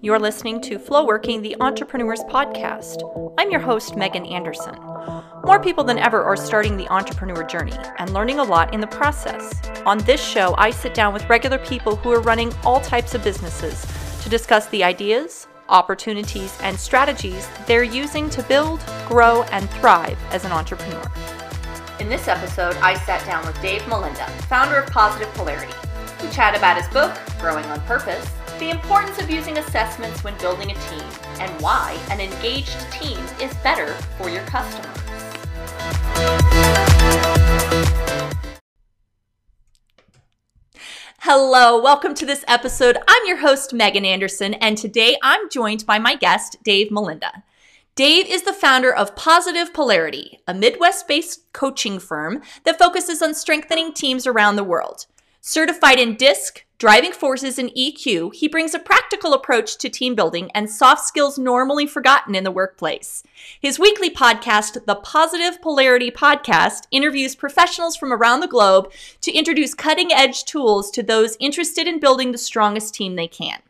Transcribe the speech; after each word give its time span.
You're 0.00 0.20
listening 0.20 0.60
to 0.60 0.78
Flow 0.78 1.04
Working, 1.04 1.42
the 1.42 1.56
Entrepreneurs 1.60 2.20
Podcast. 2.20 3.02
I'm 3.36 3.50
your 3.50 3.58
host, 3.58 3.96
Megan 3.96 4.24
Anderson. 4.26 4.76
More 5.42 5.60
people 5.60 5.82
than 5.82 5.98
ever 5.98 6.22
are 6.22 6.36
starting 6.36 6.76
the 6.76 6.88
entrepreneur 6.88 7.42
journey 7.42 7.72
and 7.98 8.14
learning 8.14 8.38
a 8.38 8.44
lot 8.44 8.72
in 8.72 8.80
the 8.80 8.86
process. 8.86 9.60
On 9.86 9.98
this 9.98 10.24
show, 10.24 10.54
I 10.56 10.70
sit 10.70 10.94
down 10.94 11.12
with 11.12 11.28
regular 11.28 11.58
people 11.58 11.96
who 11.96 12.12
are 12.12 12.20
running 12.20 12.54
all 12.62 12.80
types 12.80 13.16
of 13.16 13.24
businesses 13.24 13.84
to 14.22 14.28
discuss 14.28 14.68
the 14.68 14.84
ideas, 14.84 15.48
opportunities, 15.68 16.56
and 16.62 16.78
strategies 16.78 17.48
they're 17.66 17.82
using 17.82 18.30
to 18.30 18.42
build, 18.44 18.80
grow, 19.08 19.42
and 19.50 19.68
thrive 19.68 20.18
as 20.30 20.44
an 20.44 20.52
entrepreneur. 20.52 21.10
In 21.98 22.08
this 22.08 22.28
episode, 22.28 22.76
I 22.76 22.94
sat 22.94 23.26
down 23.26 23.44
with 23.44 23.60
Dave 23.60 23.82
Molenda, 23.82 24.30
founder 24.42 24.76
of 24.76 24.90
Positive 24.92 25.28
Polarity. 25.34 25.74
We 26.22 26.30
chat 26.30 26.56
about 26.56 26.80
his 26.80 26.86
book, 26.92 27.18
Growing 27.40 27.64
on 27.64 27.80
Purpose, 27.80 28.30
the 28.58 28.70
importance 28.70 29.20
of 29.20 29.30
using 29.30 29.58
assessments 29.58 30.24
when 30.24 30.36
building 30.38 30.72
a 30.72 30.74
team, 30.74 31.04
and 31.38 31.62
why 31.62 31.96
an 32.10 32.20
engaged 32.20 32.76
team 32.90 33.18
is 33.40 33.54
better 33.58 33.86
for 34.16 34.28
your 34.28 34.42
customers. 34.46 34.98
Hello, 41.20 41.80
welcome 41.80 42.14
to 42.14 42.26
this 42.26 42.44
episode. 42.48 42.96
I'm 43.06 43.22
your 43.26 43.36
host, 43.36 43.72
Megan 43.72 44.04
Anderson, 44.04 44.54
and 44.54 44.76
today 44.76 45.16
I'm 45.22 45.48
joined 45.50 45.86
by 45.86 46.00
my 46.00 46.16
guest, 46.16 46.56
Dave 46.64 46.90
Molenda. 46.90 47.44
Dave 47.94 48.26
is 48.26 48.42
the 48.42 48.52
founder 48.52 48.92
of 48.92 49.14
Positive 49.14 49.72
Polarity, 49.72 50.40
a 50.48 50.54
Midwest 50.54 51.06
based 51.06 51.52
coaching 51.52 52.00
firm 52.00 52.42
that 52.64 52.78
focuses 52.78 53.22
on 53.22 53.34
strengthening 53.34 53.92
teams 53.92 54.26
around 54.26 54.56
the 54.56 54.64
world. 54.64 55.06
Certified 55.40 55.98
in 55.98 56.16
DISC, 56.16 56.64
driving 56.78 57.12
forces, 57.12 57.58
and 57.58 57.70
EQ, 57.70 58.34
he 58.34 58.48
brings 58.48 58.74
a 58.74 58.78
practical 58.78 59.34
approach 59.34 59.78
to 59.78 59.88
team 59.88 60.14
building 60.14 60.50
and 60.54 60.70
soft 60.70 61.04
skills 61.04 61.38
normally 61.38 61.86
forgotten 61.86 62.34
in 62.34 62.44
the 62.44 62.50
workplace. 62.50 63.22
His 63.60 63.78
weekly 63.78 64.10
podcast, 64.10 64.84
the 64.86 64.96
Positive 64.96 65.60
Polarity 65.62 66.10
Podcast, 66.10 66.86
interviews 66.90 67.34
professionals 67.34 67.96
from 67.96 68.12
around 68.12 68.40
the 68.40 68.46
globe 68.48 68.92
to 69.20 69.32
introduce 69.32 69.74
cutting 69.74 70.12
edge 70.12 70.44
tools 70.44 70.90
to 70.92 71.02
those 71.02 71.36
interested 71.40 71.86
in 71.86 72.00
building 72.00 72.32
the 72.32 72.38
strongest 72.38 72.94
team 72.94 73.16
they 73.16 73.28
can. 73.28 73.60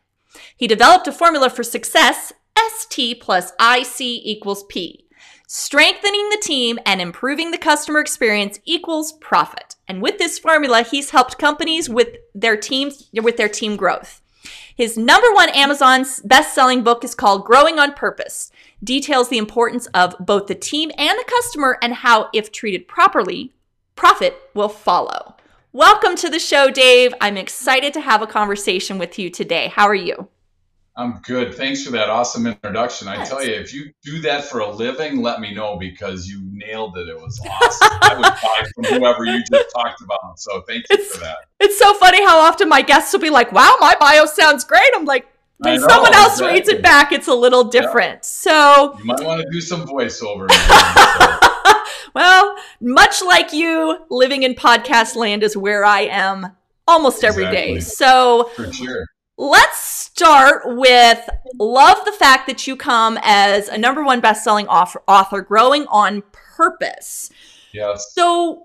He 0.55 0.67
developed 0.67 1.07
a 1.07 1.11
formula 1.11 1.49
for 1.49 1.63
success 1.63 2.33
ST 2.77 3.19
plus 3.21 3.51
IC 3.59 4.01
equals 4.01 4.63
P. 4.65 5.05
Strengthening 5.51 6.29
the 6.29 6.39
team 6.43 6.77
and 6.85 7.01
improving 7.01 7.49
the 7.49 7.57
customer 7.57 7.99
experience 7.99 8.59
equals 8.65 9.13
profit. 9.13 9.77
And 9.87 9.99
with 9.99 10.19
this 10.19 10.37
formula, 10.37 10.83
he's 10.83 11.09
helped 11.09 11.39
companies 11.39 11.89
with 11.89 12.17
their 12.35 12.55
teams 12.55 13.09
with 13.11 13.37
their 13.37 13.49
team 13.49 13.75
growth. 13.75 14.21
His 14.75 14.95
number 14.95 15.33
one 15.33 15.49
Amazon 15.49 16.05
best-selling 16.23 16.83
book 16.83 17.03
is 17.03 17.15
called 17.15 17.45
Growing 17.45 17.79
on 17.79 17.93
Purpose. 17.93 18.51
Details 18.83 19.29
the 19.29 19.39
importance 19.39 19.87
of 19.87 20.15
both 20.19 20.45
the 20.45 20.53
team 20.53 20.91
and 20.99 21.17
the 21.17 21.25
customer 21.27 21.79
and 21.81 21.95
how 21.95 22.29
if 22.31 22.51
treated 22.51 22.87
properly, 22.87 23.51
profit 23.95 24.37
will 24.53 24.69
follow. 24.69 25.35
Welcome 25.73 26.15
to 26.17 26.29
the 26.29 26.37
show, 26.37 26.69
Dave. 26.69 27.11
I'm 27.19 27.37
excited 27.37 27.91
to 27.95 28.01
have 28.01 28.21
a 28.21 28.27
conversation 28.27 28.99
with 28.99 29.17
you 29.17 29.31
today. 29.31 29.69
How 29.69 29.87
are 29.87 29.95
you? 29.95 30.27
I'm 30.99 31.21
good. 31.21 31.55
Thanks 31.55 31.85
for 31.85 31.91
that 31.91 32.09
awesome 32.09 32.45
introduction. 32.45 33.07
I 33.07 33.23
tell 33.23 33.41
you, 33.41 33.53
if 33.53 33.73
you 33.73 33.93
do 34.03 34.19
that 34.23 34.43
for 34.43 34.59
a 34.59 34.69
living, 34.69 35.21
let 35.21 35.39
me 35.39 35.53
know 35.53 35.77
because 35.77 36.27
you 36.27 36.41
nailed 36.51 36.97
it. 36.97 37.07
It 37.07 37.15
was 37.15 37.39
awesome. 37.39 37.97
I 38.01 38.15
would 38.15 38.23
buy 38.23 38.69
from 38.75 38.99
whoever 38.99 39.23
you 39.23 39.41
just 39.49 39.73
talked 39.73 40.01
about. 40.01 40.37
So 40.37 40.61
thank 40.67 40.83
you 40.89 40.97
it's, 40.97 41.15
for 41.15 41.21
that. 41.21 41.37
It's 41.61 41.79
so 41.79 41.93
funny 41.93 42.21
how 42.25 42.39
often 42.39 42.67
my 42.67 42.81
guests 42.81 43.13
will 43.13 43.21
be 43.21 43.29
like, 43.29 43.53
wow, 43.53 43.77
my 43.79 43.95
bio 43.97 44.25
sounds 44.25 44.65
great. 44.65 44.89
I'm 44.93 45.05
like, 45.05 45.25
when 45.59 45.79
know, 45.79 45.87
someone 45.87 46.13
else 46.13 46.33
exactly. 46.33 46.53
reads 46.53 46.67
it 46.67 46.83
back, 46.83 47.13
it's 47.13 47.29
a 47.29 47.33
little 47.33 47.63
different. 47.63 48.15
Yeah. 48.15 48.19
So 48.23 48.97
you 48.99 49.05
might 49.05 49.23
want 49.23 49.41
to 49.41 49.47
do 49.53 49.61
some 49.61 49.87
voiceover. 49.87 50.49
well, 52.13 52.57
much 52.81 53.21
like 53.21 53.53
you, 53.53 53.99
living 54.09 54.43
in 54.43 54.53
podcast 54.53 55.15
land 55.15 55.43
is 55.43 55.55
where 55.55 55.85
I 55.85 56.01
am 56.01 56.57
almost 56.89 57.23
exactly. 57.23 57.45
every 57.45 57.55
day. 57.55 57.79
So 57.79 58.51
for 58.57 58.73
sure 58.73 59.05
Let's 59.41 59.79
start 59.79 60.63
with 60.65 61.29
love 61.57 62.03
the 62.03 62.11
fact 62.11 62.45
that 62.47 62.67
you 62.67 62.75
come 62.75 63.17
as 63.21 63.69
a 63.69 63.77
number 63.77 64.03
one 64.03 64.19
best-selling 64.19 64.67
author, 64.67 65.01
author 65.07 65.41
growing 65.41 65.87
on 65.87 66.23
purpose. 66.33 67.31
Yes. 67.71 68.11
So 68.13 68.63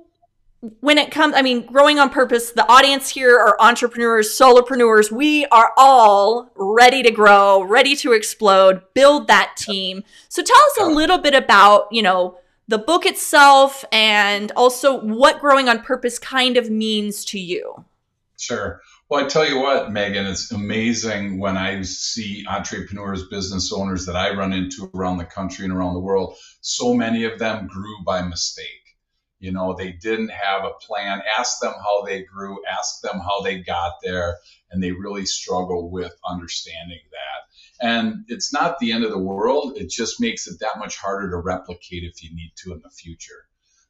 when 0.81 0.99
it 0.99 1.13
comes, 1.13 1.37
I 1.37 1.43
mean, 1.43 1.65
growing 1.67 2.01
on 2.01 2.11
purpose, 2.11 2.51
the 2.51 2.69
audience 2.69 3.11
here 3.11 3.39
are 3.39 3.57
entrepreneurs, 3.61 4.37
solopreneurs. 4.37 5.13
We 5.13 5.47
are 5.47 5.71
all 5.77 6.51
ready 6.57 7.05
to 7.05 7.13
grow, 7.13 7.63
ready 7.63 7.95
to 7.95 8.11
explode, 8.11 8.83
build 8.95 9.29
that 9.29 9.57
team. 9.57 10.03
So 10.29 10.43
tell 10.43 10.57
us 10.57 10.79
a 10.81 10.87
little 10.87 11.19
bit 11.19 11.35
about, 11.35 11.87
you 11.93 12.03
know, 12.03 12.39
the 12.67 12.79
book 12.79 13.07
itself 13.07 13.85
and 13.93 14.51
also 14.57 15.01
what 15.01 15.41
growing 15.41 15.69
on 15.69 15.83
purpose 15.83 16.19
kind 16.19 16.57
of 16.57 16.69
means 16.69 17.25
to 17.27 17.39
you. 17.39 17.85
Sure. 18.37 18.81
Well, 19.15 19.25
I 19.25 19.29
tell 19.29 19.49
you 19.49 19.61
what, 19.61 19.93
Megan, 19.93 20.27
it's 20.27 20.51
amazing 20.51 21.39
when 21.39 21.57
I 21.57 21.83
see 21.83 22.45
entrepreneurs, 22.49 23.29
business 23.29 23.73
owners 23.73 24.07
that 24.07 24.17
I 24.17 24.35
run 24.35 24.53
into 24.53 24.91
around 24.93 25.19
the 25.19 25.25
country 25.25 25.65
and 25.65 25.73
around 25.73 25.95
the 25.95 26.01
world. 26.01 26.35
So 26.63 26.95
many 26.95 27.23
of 27.23 27.39
them 27.39 27.69
grew 27.69 28.03
by 28.05 28.23
mistake. 28.23 28.67
You 29.39 29.53
know, 29.53 29.73
they 29.73 29.93
didn't 29.93 30.33
have 30.33 30.65
a 30.65 30.73
plan. 30.85 31.23
Ask 31.39 31.61
them 31.61 31.75
how 31.81 32.03
they 32.03 32.25
grew, 32.25 32.59
ask 32.69 33.03
them 33.03 33.21
how 33.21 33.41
they 33.41 33.61
got 33.61 33.93
there, 34.03 34.39
and 34.73 34.83
they 34.83 34.91
really 34.91 35.27
struggle 35.27 35.93
with 35.93 36.13
understanding 36.29 37.03
that. 37.13 37.87
And 37.87 38.25
it's 38.27 38.53
not 38.53 38.81
the 38.81 38.91
end 38.91 39.05
of 39.05 39.13
the 39.13 39.19
world, 39.19 39.77
it 39.77 39.91
just 39.91 40.21
makes 40.21 40.49
it 40.49 40.59
that 40.59 40.81
much 40.81 40.97
harder 40.97 41.31
to 41.31 41.37
replicate 41.37 42.03
if 42.03 42.21
you 42.21 42.35
need 42.35 42.51
to 42.65 42.73
in 42.73 42.81
the 42.83 42.91
future. 42.91 43.47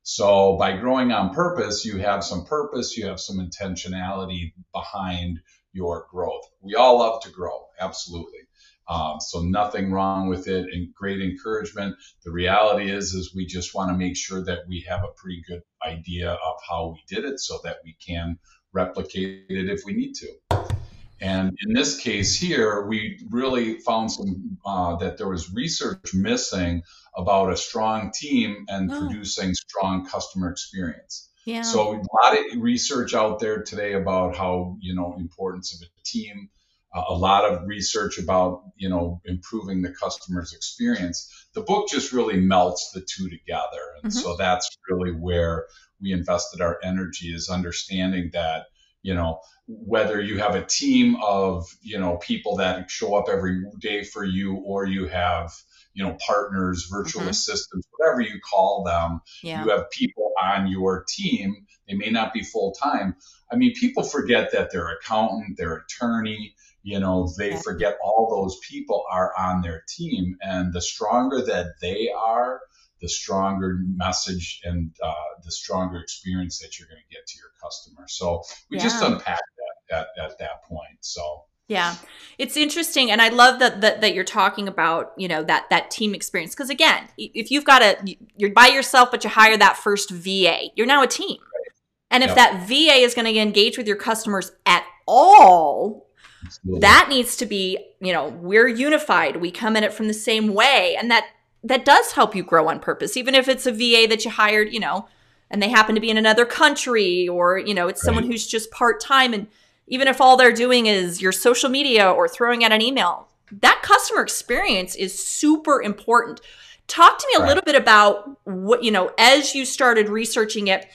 So 0.07 0.59
by 0.59 0.77
growing 0.77 1.13
on 1.13 1.35
purpose, 1.35 1.87
you 1.87 1.97
have 1.97 2.23
some 2.23 2.45
purpose, 2.45 2.95
you 2.95 3.07
have 3.07 3.19
some 3.19 3.39
intentionality 3.39 4.53
behind 4.71 5.41
your 5.73 6.07
growth. 6.11 6.45
We 6.61 6.75
all 6.75 6.99
love 6.99 7.23
to 7.23 7.31
grow, 7.31 7.65
absolutely. 7.81 8.41
Um, 8.87 9.17
so 9.19 9.41
nothing 9.41 9.91
wrong 9.91 10.29
with 10.29 10.47
it 10.47 10.67
and 10.71 10.93
great 10.95 11.23
encouragement. 11.23 11.97
The 12.23 12.33
reality 12.33 12.91
is, 12.91 13.15
is 13.15 13.35
we 13.35 13.47
just 13.47 13.75
want 13.75 13.93
to 13.93 13.97
make 13.97 14.15
sure 14.15 14.45
that 14.45 14.69
we 14.69 14.85
have 14.87 15.05
a 15.05 15.13
pretty 15.17 15.43
good 15.49 15.63
idea 15.83 16.33
of 16.33 16.57
how 16.69 16.93
we 16.93 17.03
did 17.09 17.25
it 17.25 17.41
so 17.41 17.61
that 17.65 17.79
we 17.83 17.97
can 18.07 18.39
replicate 18.75 19.47
it 19.49 19.71
if 19.71 19.87
we 19.87 19.95
need 19.95 20.13
to. 20.17 20.84
And 21.21 21.57
in 21.67 21.73
this 21.73 21.99
case 21.99 22.35
here, 22.35 22.87
we 22.87 23.21
really 23.31 23.79
found 23.81 24.11
some 24.11 24.59
uh, 24.67 24.97
that 24.97 25.19
there 25.19 25.29
was 25.29 25.53
research 25.53 26.13
missing 26.13 26.83
about 27.17 27.53
a 27.53 27.57
strong 27.57 28.11
team 28.13 28.65
and 28.69 28.91
oh. 28.91 28.99
producing 28.99 29.55
strong 29.55 30.07
customer 30.07 30.51
experience. 30.51 31.31
Yeah. 31.45 31.63
So 31.63 31.93
a 31.93 32.25
lot 32.25 32.39
of 32.39 32.61
research 32.61 33.15
out 33.15 33.39
there 33.39 33.63
today 33.63 33.93
about 33.93 34.37
how 34.37 34.77
you 34.81 34.95
know 34.95 35.15
importance 35.19 35.75
of 35.75 35.87
a 35.87 36.03
team. 36.05 36.49
Uh, 36.95 37.03
a 37.09 37.15
lot 37.15 37.45
of 37.45 37.67
research 37.67 38.19
about 38.19 38.63
you 38.77 38.89
know 38.89 39.21
improving 39.25 39.83
the 39.83 39.91
customer's 39.93 40.55
experience. 40.55 41.31
The 41.55 41.61
book 41.61 41.89
just 41.89 42.13
really 42.13 42.41
melts 42.41 42.93
the 42.93 43.01
two 43.01 43.29
together, 43.29 43.83
and 44.03 44.13
mm-hmm. 44.13 44.21
so 44.21 44.37
that's 44.37 44.77
really 44.89 45.13
where 45.13 45.67
we 46.01 46.13
invested 46.13 46.61
our 46.61 46.79
energy 46.83 47.29
is 47.29 47.49
understanding 47.49 48.31
that 48.33 48.67
you 49.05 49.15
know 49.15 49.39
whether 49.69 50.21
you 50.21 50.39
have 50.39 50.57
a 50.57 50.65
team 50.65 51.17
of 51.23 51.69
you 51.83 51.99
know 51.99 52.17
people 52.17 52.57
that 52.57 52.91
show 52.91 53.15
up 53.15 53.27
every 53.29 53.63
day 53.79 54.03
for 54.03 54.25
you 54.25 54.57
or 54.57 54.85
you 54.87 55.07
have 55.07 55.53
you 55.93 56.03
know 56.03 56.17
partners 56.27 56.89
virtual 56.91 57.21
mm-hmm. 57.21 57.31
assistants 57.31 57.87
whatever 57.97 58.21
you 58.21 58.41
call 58.41 58.83
them 58.83 59.21
yeah. 59.43 59.63
you 59.63 59.71
have 59.71 59.89
people 59.91 60.33
on 60.43 60.67
your 60.67 61.05
team 61.09 61.55
they 61.87 61.95
may 61.95 62.11
not 62.11 62.33
be 62.33 62.43
full 62.43 62.73
time 62.73 63.15
i 63.53 63.57
mean 63.57 63.73
people 63.75 64.03
forget 64.03 64.51
that 64.53 64.73
their 64.73 64.89
accountant 64.89 65.57
their 65.57 65.85
attorney 65.85 66.55
you 66.83 66.99
know 66.99 67.31
they 67.39 67.51
yeah. 67.51 67.61
forget 67.61 67.97
all 68.03 68.29
those 68.31 68.59
people 68.69 69.05
are 69.11 69.33
on 69.39 69.61
their 69.61 69.85
team 69.89 70.37
and 70.41 70.73
the 70.73 70.83
stronger 70.83 71.43
that 71.45 71.75
they 71.81 72.09
are 72.11 72.61
the 73.05 73.09
stronger 73.11 73.81
message 73.97 74.63
and 74.65 74.91
uh, 75.03 75.13
the 75.45 75.53
stronger 75.53 75.99
experience 75.99 76.59
that 76.59 76.79
you're 76.79 76.89
going 76.89 77.03
to 77.07 77.15
get 77.15 77.27
to 77.27 77.37
your 77.37 77.51
customer. 77.63 78.07
So 78.09 78.43
we 78.71 78.79
yeah. 78.79 78.83
just 78.83 79.03
unpack 79.03 79.41
that 79.89 80.07
at, 80.19 80.31
at 80.31 80.39
that 80.39 80.65
point. 80.67 80.97
So 81.01 81.45
yeah, 81.69 81.97
it's 82.39 82.57
interesting, 82.57 83.11
and 83.11 83.21
I 83.21 83.29
love 83.29 83.59
that 83.59 83.83
that, 83.83 84.01
that 84.01 84.15
you're 84.15 84.25
talking 84.25 84.69
about 84.69 85.13
you 85.19 85.29
know 85.29 85.43
that 85.45 85.69
that 85.69 85.91
team 85.91 86.15
experience 86.15 86.55
because 86.55 86.71
again, 86.71 87.09
if 87.19 87.51
you've 87.51 87.67
got 87.67 87.83
a 87.83 88.17
you're 88.37 88.53
by 88.53 88.69
yourself, 88.69 89.11
but 89.11 89.23
you 89.23 89.29
hire 89.29 89.59
that 89.59 89.77
first 89.77 90.09
VA, 90.09 90.69
you're 90.75 90.87
now 90.87 91.03
a 91.03 91.07
team. 91.07 91.37
Right. 91.39 91.77
And 92.11 92.23
if 92.23 92.29
yep. 92.29 92.37
that 92.37 92.69
VA 92.69 93.05
is 93.05 93.15
going 93.15 93.27
to 93.27 93.39
engage 93.39 93.77
with 93.77 93.87
your 93.87 93.97
customers 93.97 94.51
at 94.65 94.85
all, 95.07 96.09
Absolutely. 96.47 96.81
that 96.81 97.09
needs 97.11 97.37
to 97.37 97.45
be 97.45 97.79
you 98.01 98.15
know 98.15 98.29
we're 98.29 98.69
unified. 98.69 99.37
We 99.37 99.51
come 99.51 99.77
in 99.77 99.85
it 99.85 99.93
from 99.93 100.09
the 100.09 100.15
same 100.15 100.55
way, 100.55 100.97
and 100.99 101.11
that 101.11 101.27
that 101.65 101.87
does 101.87 102.13
help 102.13 102.37
you 102.37 102.43
grow 102.43 102.69
on 102.69 102.79
purpose, 102.79 103.17
even 103.17 103.35
if 103.35 103.49
it's 103.49 103.67
a 103.67 103.73
VA 103.73 104.07
that 104.09 104.25
you 104.25 104.31
hired, 104.31 104.73
you 104.73 104.79
know, 104.79 105.09
and 105.51 105.63
they 105.63 105.71
happen 105.71 105.95
to 105.95 106.01
be 106.01 106.11
in 106.11 106.19
another 106.19 106.45
country 106.45 107.27
or, 107.27 107.59
you 107.59 107.75
know, 107.75 107.89
it's 107.89 108.03
right. 108.03 108.07
someone 108.07 108.31
who's 108.31 108.47
just 108.47 108.71
part 108.71 109.01
time. 109.01 109.33
And 109.33 109.47
even 109.89 110.07
if 110.07 110.21
all 110.21 110.37
they're 110.37 110.53
doing 110.53 110.87
is 110.87 111.23
your 111.23 111.33
social 111.33 111.71
media 111.71 112.11
or 112.11 112.29
throwing 112.29 112.63
out 112.65 112.73
an 112.73 112.83
email, 112.83 113.29
that 113.51 113.81
customer 113.83 114.21
experience 114.21 114.95
is 114.95 115.19
super 115.19 115.81
important. 115.81 116.43
Talk 116.87 117.19
to 117.19 117.27
me 117.33 117.39
a 117.39 117.41
right. 117.41 117.49
little 117.49 117.63
bit 117.63 117.77
about 117.77 118.39
what, 118.45 118.85
you 118.85 118.91
know, 118.91 119.11
as 119.19 119.55
you 119.55 119.65
started 119.65 120.11
researching 120.11 120.69
it, 120.69 120.87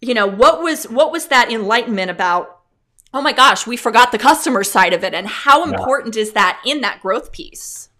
you 0.00 0.12
know, 0.12 0.26
what 0.26 0.60
was 0.60 0.84
what 0.84 1.12
was 1.12 1.28
that 1.28 1.52
enlightenment 1.52 2.10
about? 2.10 2.60
Oh 3.12 3.22
my 3.22 3.32
gosh, 3.32 3.64
we 3.64 3.76
forgot 3.76 4.10
the 4.10 4.18
customer 4.18 4.64
side 4.64 4.92
of 4.92 5.04
it 5.04 5.14
and 5.14 5.26
how 5.26 5.62
important 5.64 6.16
yeah. 6.16 6.22
is 6.22 6.32
that 6.32 6.60
in 6.66 6.80
that 6.80 7.00
growth 7.00 7.30
piece? 7.30 7.90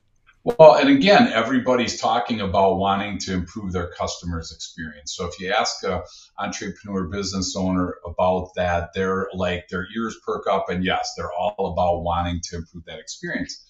Well, 0.44 0.75
and 0.75 0.91
again, 0.91 1.29
everybody's 1.29 1.99
talking 1.99 2.43
about 2.43 2.76
wanting 2.76 3.19
to 3.20 3.32
improve 3.32 3.73
their 3.73 3.91
customers' 3.99 4.52
experience. 4.52 5.14
So 5.17 5.26
if 5.26 5.41
you 5.41 5.50
ask 5.50 5.82
a 5.85 6.02
entrepreneur 6.38 7.08
business 7.08 7.56
owner 7.56 7.96
about 8.05 8.50
that, 8.56 8.91
they're 8.94 9.29
like 9.32 9.69
their 9.70 9.87
ears 9.96 10.19
perk 10.25 10.46
up, 10.46 10.69
and 10.69 10.85
yes, 10.85 11.14
they're 11.17 11.32
all 11.32 11.73
about 11.73 12.02
wanting 12.02 12.41
to 12.50 12.56
improve 12.56 12.85
that 12.85 12.99
experience. 12.99 13.64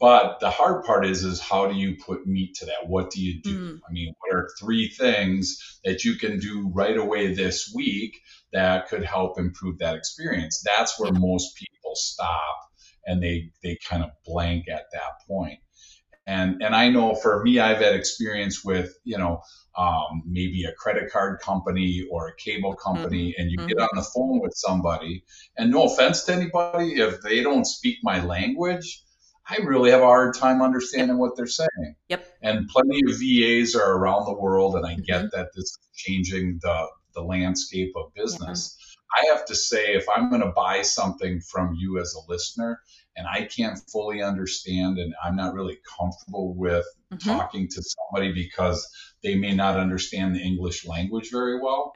But 0.00 0.40
the 0.40 0.48
hard 0.48 0.84
part 0.84 1.04
is, 1.04 1.24
is 1.24 1.40
how 1.40 1.66
do 1.66 1.74
you 1.74 1.96
put 1.96 2.26
meat 2.26 2.54
to 2.60 2.66
that? 2.66 2.86
What 2.86 3.10
do 3.10 3.20
you 3.20 3.42
do? 3.42 3.74
Mm. 3.74 3.80
I 3.86 3.92
mean, 3.92 4.14
what 4.20 4.34
are 4.34 4.48
three 4.58 4.88
things 4.88 5.80
that 5.84 6.04
you 6.04 6.14
can 6.14 6.38
do 6.38 6.70
right 6.72 6.96
away 6.96 7.34
this 7.34 7.70
week 7.74 8.16
that 8.52 8.88
could 8.88 9.04
help 9.04 9.38
improve 9.38 9.78
that 9.80 9.96
experience? 9.96 10.62
That's 10.64 10.98
where 10.98 11.12
most 11.12 11.56
people 11.56 11.96
stop 11.96 12.70
and 13.06 13.22
they 13.22 13.50
they 13.62 13.76
kind 13.88 14.04
of 14.04 14.10
blank 14.24 14.68
at 14.68 14.84
that 14.92 15.26
point. 15.26 15.58
And 16.28 16.62
and 16.62 16.76
I 16.76 16.90
know 16.90 17.14
for 17.14 17.42
me, 17.42 17.58
I've 17.58 17.78
had 17.78 17.94
experience 17.94 18.62
with 18.62 18.94
you 19.02 19.16
know 19.16 19.40
um, 19.76 20.22
maybe 20.26 20.64
a 20.64 20.72
credit 20.72 21.10
card 21.10 21.40
company 21.40 22.06
or 22.10 22.28
a 22.28 22.36
cable 22.36 22.74
company, 22.74 23.30
mm-hmm. 23.30 23.40
and 23.40 23.50
you 23.50 23.56
mm-hmm. 23.56 23.68
get 23.68 23.78
on 23.78 23.88
the 23.94 24.02
phone 24.02 24.40
with 24.40 24.52
somebody. 24.54 25.24
And 25.56 25.70
no 25.70 25.84
offense 25.84 26.24
to 26.24 26.34
anybody, 26.34 27.00
if 27.00 27.22
they 27.22 27.42
don't 27.42 27.64
speak 27.64 27.96
my 28.02 28.22
language, 28.22 29.02
I 29.48 29.56
really 29.64 29.90
have 29.90 30.02
a 30.02 30.04
hard 30.06 30.34
time 30.34 30.60
understanding 30.60 31.16
what 31.16 31.34
they're 31.34 31.46
saying. 31.46 31.94
Yep. 32.10 32.26
And 32.42 32.68
plenty 32.68 33.00
of 33.08 33.18
VAs 33.18 33.74
are 33.74 33.96
around 33.96 34.26
the 34.26 34.38
world, 34.38 34.76
and 34.76 34.84
I 34.84 34.96
get 34.96 35.22
mm-hmm. 35.22 35.26
that 35.32 35.48
this 35.54 35.64
is 35.64 35.78
changing 35.94 36.58
the 36.60 36.88
the 37.14 37.22
landscape 37.22 37.94
of 37.96 38.12
business. 38.12 38.76
I 39.18 39.28
have 39.28 39.46
to 39.46 39.54
say, 39.54 39.94
if 39.94 40.06
I'm 40.14 40.28
going 40.28 40.42
to 40.42 40.52
buy 40.54 40.82
something 40.82 41.40
from 41.40 41.74
you 41.74 41.98
as 41.98 42.14
a 42.14 42.30
listener, 42.30 42.82
and 43.18 43.26
I 43.26 43.44
can't 43.44 43.78
fully 43.90 44.22
understand 44.22 44.98
and 44.98 45.12
I'm 45.22 45.36
not 45.36 45.54
really 45.54 45.78
comfortable 45.98 46.54
with 46.54 46.86
mm-hmm. 47.12 47.28
talking 47.28 47.68
to 47.68 47.82
somebody 47.82 48.32
because 48.32 48.88
they 49.22 49.34
may 49.34 49.54
not 49.54 49.76
understand 49.76 50.34
the 50.34 50.40
English 50.40 50.86
language 50.86 51.30
very 51.30 51.60
well. 51.60 51.92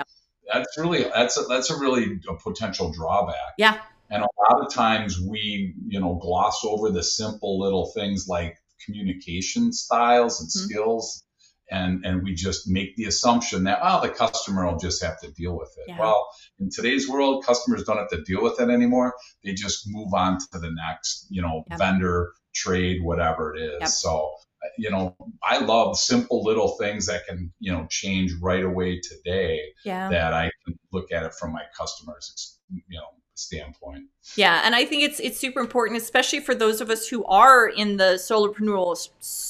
That's 0.53 0.77
really 0.77 1.05
that's 1.05 1.39
a, 1.39 1.45
that's 1.45 1.71
a 1.71 1.79
really 1.79 2.21
a 2.29 2.35
potential 2.35 2.93
drawback. 2.93 3.55
Yeah. 3.57 3.79
And 4.11 4.23
a 4.23 4.29
lot 4.51 4.67
of 4.67 4.75
times 4.75 5.19
we, 5.21 5.75
you 5.87 6.01
know, 6.01 6.17
gloss 6.17 6.65
over 6.65 6.91
the 6.91 7.03
simple 7.03 7.61
little 7.61 7.93
things 7.95 8.27
like 8.29 8.59
communication 8.85 9.73
styles 9.73 10.41
and 10.41 10.51
mm-hmm. 10.51 10.67
skills 10.67 11.25
and 11.73 12.05
and 12.05 12.23
we 12.23 12.35
just 12.35 12.69
make 12.69 12.95
the 12.97 13.05
assumption 13.07 13.65
that 13.65 13.79
oh 13.83 14.01
the 14.03 14.11
customer 14.11 14.67
will 14.67 14.79
just 14.79 15.03
have 15.03 15.19
to 15.21 15.31
deal 15.33 15.57
with 15.57 15.73
it. 15.79 15.85
Yeah. 15.89 15.99
Well, 15.99 16.29
in 16.61 16.71
today's 16.71 17.09
world, 17.09 17.45
customers 17.45 17.85
don't 17.85 17.97
have 17.97 18.11
to 18.11 18.23
deal 18.23 18.43
with 18.43 18.61
it 18.61 18.69
anymore. 18.69 19.15
They 19.43 19.55
just 19.55 19.85
move 19.87 20.13
on 20.15 20.39
to 20.39 20.59
the 20.59 20.71
next, 20.71 21.27
you 21.31 21.43
know, 21.43 21.65
yep. 21.71 21.79
vendor, 21.79 22.33
trade, 22.55 23.03
whatever 23.03 23.55
it 23.55 23.61
is. 23.61 23.81
Yep. 23.81 23.89
So 23.89 24.35
uh, 24.65 24.69
you 24.79 24.91
know, 24.91 25.17
I 25.43 25.59
love 25.59 25.97
simple 25.97 26.45
little 26.45 26.77
things 26.79 27.07
that 27.07 27.27
can, 27.27 27.53
you 27.59 27.73
know, 27.73 27.87
change 27.91 28.33
right 28.41 28.63
away 28.63 29.01
today. 29.01 29.61
Yeah. 29.85 30.11
That 30.11 30.35
I 30.35 30.51
can 30.65 30.79
look 30.93 31.11
at 31.11 31.25
it 31.25 31.35
from 31.35 31.53
my 31.53 31.63
customers, 31.77 32.59
you 32.71 32.99
know, 32.99 33.09
standpoint. 33.35 34.05
Yeah, 34.37 34.63
and 34.65 34.75
I 34.75 34.85
think 34.85 35.03
it's 35.03 35.21
it's 35.21 35.39
super 35.39 35.61
important, 35.61 36.01
especially 36.01 36.41
for 36.41 36.55
those 36.55 36.81
of 36.81 36.91
us 36.91 37.09
who 37.09 37.25
are 37.25 37.69
in 37.69 37.97
the 37.97 38.15
solopreneur, 38.15 39.09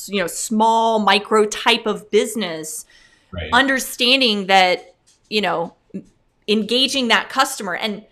you 0.08 0.20
know, 0.20 0.26
small 0.26 0.98
micro 0.98 1.44
type 1.46 1.86
of 1.86 2.10
business, 2.10 2.84
right. 3.32 3.50
understanding 3.52 4.46
that 4.46 4.94
you 5.28 5.40
know, 5.40 5.74
engaging 6.46 7.08
that 7.08 7.28
customer, 7.28 7.74
and 7.74 8.04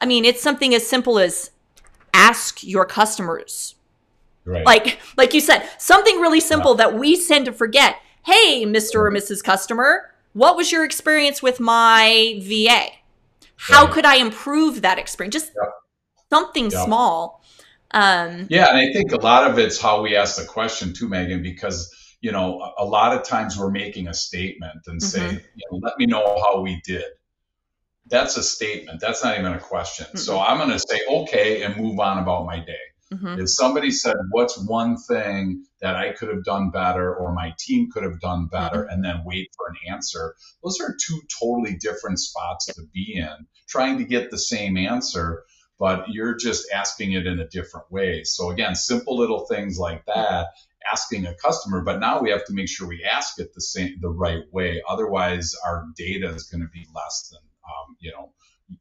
I 0.00 0.06
mean, 0.06 0.24
it's 0.24 0.42
something 0.42 0.74
as 0.74 0.86
simple 0.86 1.18
as 1.18 1.50
ask 2.14 2.62
your 2.62 2.84
customers. 2.84 3.74
Right. 4.44 4.64
Like 4.64 4.98
like 5.16 5.34
you 5.34 5.40
said, 5.40 5.68
something 5.78 6.20
really 6.20 6.40
simple 6.40 6.72
yeah. 6.72 6.88
that 6.88 6.98
we 6.98 7.22
tend 7.22 7.44
to 7.46 7.52
forget. 7.52 7.96
Hey, 8.24 8.64
Mr. 8.66 8.96
or 8.96 9.10
Mrs. 9.10 9.42
Customer, 9.42 10.12
what 10.32 10.56
was 10.56 10.70
your 10.70 10.84
experience 10.84 11.42
with 11.42 11.60
my 11.60 12.38
VA? 12.42 12.97
How 13.58 13.86
could 13.86 14.04
I 14.04 14.16
improve 14.16 14.82
that 14.82 14.98
experience? 14.98 15.34
Just 15.34 15.52
yeah. 15.54 15.70
something 16.30 16.70
yeah. 16.70 16.84
small. 16.84 17.44
Um, 17.90 18.46
yeah, 18.50 18.68
and 18.68 18.76
I 18.76 18.92
think 18.92 19.12
a 19.12 19.16
lot 19.16 19.50
of 19.50 19.58
it's 19.58 19.80
how 19.80 20.02
we 20.02 20.14
ask 20.14 20.40
the 20.40 20.46
question 20.46 20.92
too, 20.92 21.08
Megan, 21.08 21.42
because 21.42 21.94
you 22.20 22.32
know 22.32 22.72
a, 22.78 22.84
lot 22.84 23.16
of 23.16 23.24
times 23.24 23.58
we're 23.58 23.70
making 23.70 24.08
a 24.08 24.14
statement 24.14 24.86
and 24.86 25.00
mm-hmm. 25.00 25.08
say, 25.08 25.44
you 25.54 25.64
know, 25.70 25.78
"Let 25.82 25.98
me 25.98 26.06
know 26.06 26.38
how 26.44 26.60
we 26.60 26.80
did." 26.84 27.04
That's 28.06 28.36
a 28.36 28.42
statement. 28.42 29.00
That's 29.00 29.24
not 29.24 29.38
even 29.38 29.52
a 29.52 29.60
question. 29.60 30.06
Mm-hmm. 30.06 30.18
So 30.18 30.38
I'm 30.38 30.58
going 30.58 30.70
to 30.70 30.78
say 30.78 31.00
okay 31.08 31.62
and 31.62 31.76
move 31.76 31.98
on 31.98 32.18
about 32.18 32.46
my 32.46 32.58
day. 32.58 32.76
Mm-hmm. 33.12 33.40
If 33.40 33.50
somebody 33.50 33.90
said, 33.90 34.16
What's 34.30 34.58
one 34.58 34.96
thing 34.96 35.64
that 35.80 35.96
I 35.96 36.12
could 36.12 36.28
have 36.28 36.44
done 36.44 36.70
better 36.70 37.14
or 37.14 37.32
my 37.32 37.54
team 37.58 37.88
could 37.90 38.02
have 38.02 38.20
done 38.20 38.48
better, 38.48 38.82
mm-hmm. 38.82 38.90
and 38.90 39.04
then 39.04 39.22
wait 39.24 39.50
for 39.56 39.68
an 39.68 39.92
answer, 39.92 40.34
those 40.62 40.78
are 40.80 40.94
two 41.06 41.20
totally 41.40 41.76
different 41.76 42.18
spots 42.18 42.66
to 42.66 42.82
be 42.92 43.14
in, 43.16 43.46
trying 43.68 43.98
to 43.98 44.04
get 44.04 44.30
the 44.30 44.38
same 44.38 44.76
answer, 44.76 45.44
but 45.78 46.04
you're 46.08 46.36
just 46.36 46.70
asking 46.72 47.12
it 47.12 47.26
in 47.26 47.38
a 47.40 47.48
different 47.48 47.90
way. 47.90 48.24
So, 48.24 48.50
again, 48.50 48.74
simple 48.74 49.16
little 49.16 49.46
things 49.46 49.78
like 49.78 50.04
that. 50.06 50.48
Asking 50.90 51.26
a 51.26 51.34
customer, 51.34 51.82
but 51.82 52.00
now 52.00 52.20
we 52.20 52.30
have 52.30 52.46
to 52.46 52.54
make 52.54 52.68
sure 52.68 52.88
we 52.88 53.04
ask 53.04 53.38
it 53.38 53.52
the 53.52 53.60
same, 53.60 53.98
the 54.00 54.08
right 54.08 54.44
way. 54.52 54.80
Otherwise, 54.88 55.54
our 55.66 55.84
data 55.96 56.28
is 56.28 56.44
going 56.44 56.62
to 56.62 56.68
be 56.72 56.86
less 56.94 57.28
than, 57.30 57.40
um, 57.64 57.96
you 58.00 58.10
know, 58.12 58.32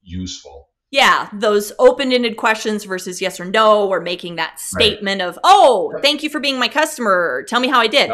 useful 0.04 0.70
yeah, 0.90 1.30
those 1.34 1.74
open 1.80 2.14
ended 2.14 2.38
questions 2.38 2.86
versus 2.86 3.22
yes 3.22 3.40
or 3.40 3.46
no, 3.46 3.88
or 3.88 4.00
making 4.00 4.38
that 4.38 4.60
statement 4.60 5.22
right. 5.22 5.28
of, 5.28 5.38
oh, 5.44 5.92
right. 5.92 6.02
thank 6.02 6.24
you 6.24 6.30
for 6.30 6.40
being 6.40 6.58
my 6.58 6.70
customer. 6.70 7.44
Tell 7.48 7.60
me 7.60 7.68
how 7.68 7.80
I 7.80 7.88
did. 7.88 8.12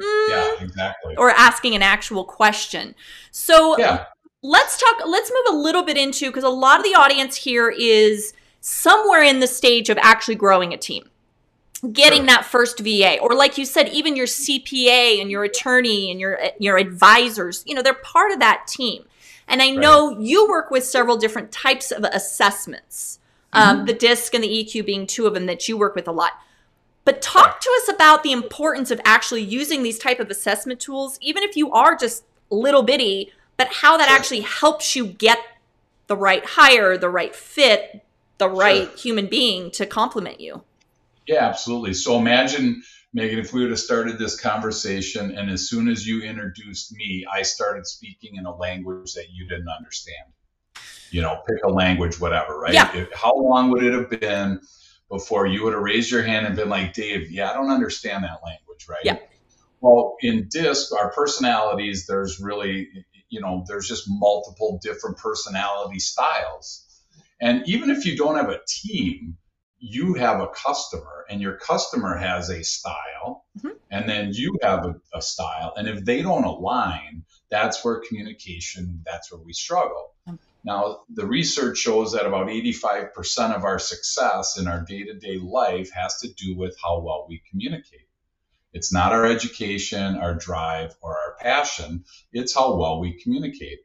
Mm, 0.00 0.28
yeah, 0.28 0.54
exactly. 0.60 1.16
Or 1.16 1.30
asking 1.30 1.74
an 1.76 1.82
actual 1.82 2.24
question. 2.24 2.94
So 3.30 3.78
yeah. 3.78 4.06
let's 4.42 4.76
talk, 4.78 5.06
let's 5.06 5.30
move 5.30 5.54
a 5.54 5.62
little 5.62 5.84
bit 5.84 5.96
into 5.96 6.26
because 6.26 6.44
a 6.44 6.48
lot 6.48 6.80
of 6.80 6.84
the 6.84 6.94
audience 6.94 7.36
here 7.36 7.70
is 7.70 8.34
somewhere 8.60 9.22
in 9.22 9.38
the 9.38 9.46
stage 9.46 9.88
of 9.88 9.98
actually 9.98 10.34
growing 10.34 10.74
a 10.74 10.76
team. 10.76 11.08
Getting 11.92 12.20
sure. 12.20 12.26
that 12.26 12.44
first 12.44 12.80
VA, 12.80 13.18
or 13.20 13.34
like 13.34 13.58
you 13.58 13.64
said, 13.64 13.88
even 13.90 14.16
your 14.16 14.26
CPA 14.26 15.20
and 15.20 15.30
your 15.30 15.44
attorney 15.44 16.10
and 16.10 16.18
your 16.18 16.40
your 16.58 16.78
advisors, 16.78 17.62
you 17.66 17.74
know, 17.74 17.82
they're 17.82 17.92
part 17.92 18.32
of 18.32 18.40
that 18.40 18.66
team. 18.66 19.04
And 19.48 19.62
I 19.62 19.70
know 19.70 20.10
right. 20.10 20.20
you 20.20 20.48
work 20.48 20.70
with 20.70 20.84
several 20.84 21.16
different 21.16 21.52
types 21.52 21.90
of 21.92 22.04
assessments, 22.04 23.20
um, 23.52 23.78
mm-hmm. 23.78 23.86
the 23.86 23.92
DISC 23.92 24.34
and 24.34 24.42
the 24.42 24.48
EQ 24.48 24.84
being 24.86 25.06
two 25.06 25.26
of 25.26 25.34
them 25.34 25.46
that 25.46 25.68
you 25.68 25.76
work 25.76 25.94
with 25.94 26.08
a 26.08 26.12
lot. 26.12 26.32
But 27.04 27.22
talk 27.22 27.60
to 27.60 27.70
us 27.82 27.94
about 27.94 28.24
the 28.24 28.32
importance 28.32 28.90
of 28.90 29.00
actually 29.04 29.42
using 29.42 29.82
these 29.84 29.98
type 29.98 30.18
of 30.18 30.30
assessment 30.30 30.80
tools, 30.80 31.18
even 31.20 31.44
if 31.44 31.56
you 31.56 31.70
are 31.70 31.96
just 31.96 32.24
little 32.50 32.82
bitty, 32.82 33.32
but 33.56 33.68
how 33.72 33.96
that 33.96 34.08
sure. 34.08 34.16
actually 34.16 34.40
helps 34.40 34.96
you 34.96 35.06
get 35.06 35.38
the 36.08 36.16
right 36.16 36.44
hire, 36.44 36.98
the 36.98 37.08
right 37.08 37.34
fit, 37.34 38.04
the 38.38 38.48
right 38.48 38.88
sure. 38.88 38.96
human 38.96 39.26
being 39.26 39.70
to 39.72 39.86
complement 39.86 40.40
you. 40.40 40.62
Yeah, 41.26 41.46
absolutely. 41.46 41.94
So 41.94 42.18
imagine 42.18 42.82
Megan, 43.16 43.38
if 43.38 43.54
we 43.54 43.62
would 43.62 43.70
have 43.70 43.80
started 43.80 44.18
this 44.18 44.38
conversation 44.38 45.38
and 45.38 45.48
as 45.48 45.70
soon 45.70 45.88
as 45.88 46.06
you 46.06 46.20
introduced 46.20 46.92
me, 46.92 47.24
I 47.32 47.40
started 47.40 47.86
speaking 47.86 48.36
in 48.36 48.44
a 48.44 48.54
language 48.54 49.14
that 49.14 49.30
you 49.32 49.48
didn't 49.48 49.70
understand. 49.70 50.34
You 51.10 51.22
know, 51.22 51.40
pick 51.48 51.64
a 51.64 51.70
language, 51.70 52.20
whatever, 52.20 52.58
right? 52.58 52.74
Yeah. 52.74 52.94
If, 52.94 53.08
how 53.14 53.34
long 53.34 53.70
would 53.70 53.82
it 53.82 53.94
have 53.94 54.10
been 54.20 54.60
before 55.10 55.46
you 55.46 55.64
would 55.64 55.72
have 55.72 55.82
raised 55.82 56.10
your 56.10 56.24
hand 56.24 56.44
and 56.46 56.54
been 56.54 56.68
like, 56.68 56.92
Dave, 56.92 57.30
yeah, 57.30 57.50
I 57.50 57.54
don't 57.54 57.70
understand 57.70 58.22
that 58.24 58.40
language, 58.44 58.86
right? 58.86 59.00
Yeah. 59.02 59.16
Well, 59.80 60.16
in 60.20 60.48
DISC, 60.50 60.92
our 60.92 61.10
personalities, 61.10 62.06
there's 62.06 62.38
really, 62.38 62.86
you 63.30 63.40
know, 63.40 63.64
there's 63.66 63.88
just 63.88 64.04
multiple 64.08 64.78
different 64.82 65.16
personality 65.16 66.00
styles. 66.00 66.84
And 67.40 67.66
even 67.66 67.88
if 67.88 68.04
you 68.04 68.14
don't 68.14 68.36
have 68.36 68.50
a 68.50 68.60
team, 68.68 69.38
you 69.78 70.14
have 70.14 70.40
a 70.40 70.48
customer 70.48 71.26
and 71.28 71.40
your 71.40 71.56
customer 71.56 72.16
has 72.16 72.48
a 72.48 72.64
style 72.64 73.44
mm-hmm. 73.58 73.76
and 73.90 74.08
then 74.08 74.30
you 74.32 74.58
have 74.62 74.84
a, 74.86 74.94
a, 75.14 75.20
style. 75.20 75.74
And 75.76 75.86
if 75.88 76.04
they 76.04 76.22
don't 76.22 76.44
align 76.44 77.24
that's 77.50 77.84
where 77.84 78.00
communication 78.00 79.02
that's 79.04 79.30
where 79.30 79.40
we 79.40 79.52
struggle. 79.52 80.14
Mm-hmm. 80.28 80.36
now 80.64 81.02
the 81.10 81.26
research 81.26 81.78
shows 81.78 82.12
that 82.12 82.26
about 82.26 82.48
85% 82.48 83.54
of 83.54 83.64
our 83.64 83.78
success 83.78 84.58
in 84.58 84.66
our 84.66 84.84
day-to-day 84.84 85.38
life 85.38 85.90
has 85.92 86.20
to 86.20 86.32
do 86.32 86.56
with 86.56 86.76
how 86.82 87.00
well 87.00 87.26
we 87.28 87.42
communicate. 87.50 88.08
It's 88.72 88.92
not 88.92 89.12
our 89.12 89.26
education 89.26 90.16
our 90.16 90.34
drive 90.34 90.94
or 91.02 91.16
our 91.16 91.36
passion. 91.38 92.04
It's 92.32 92.54
how 92.54 92.76
well 92.76 93.00
we 93.00 93.20
communicate. 93.22 93.80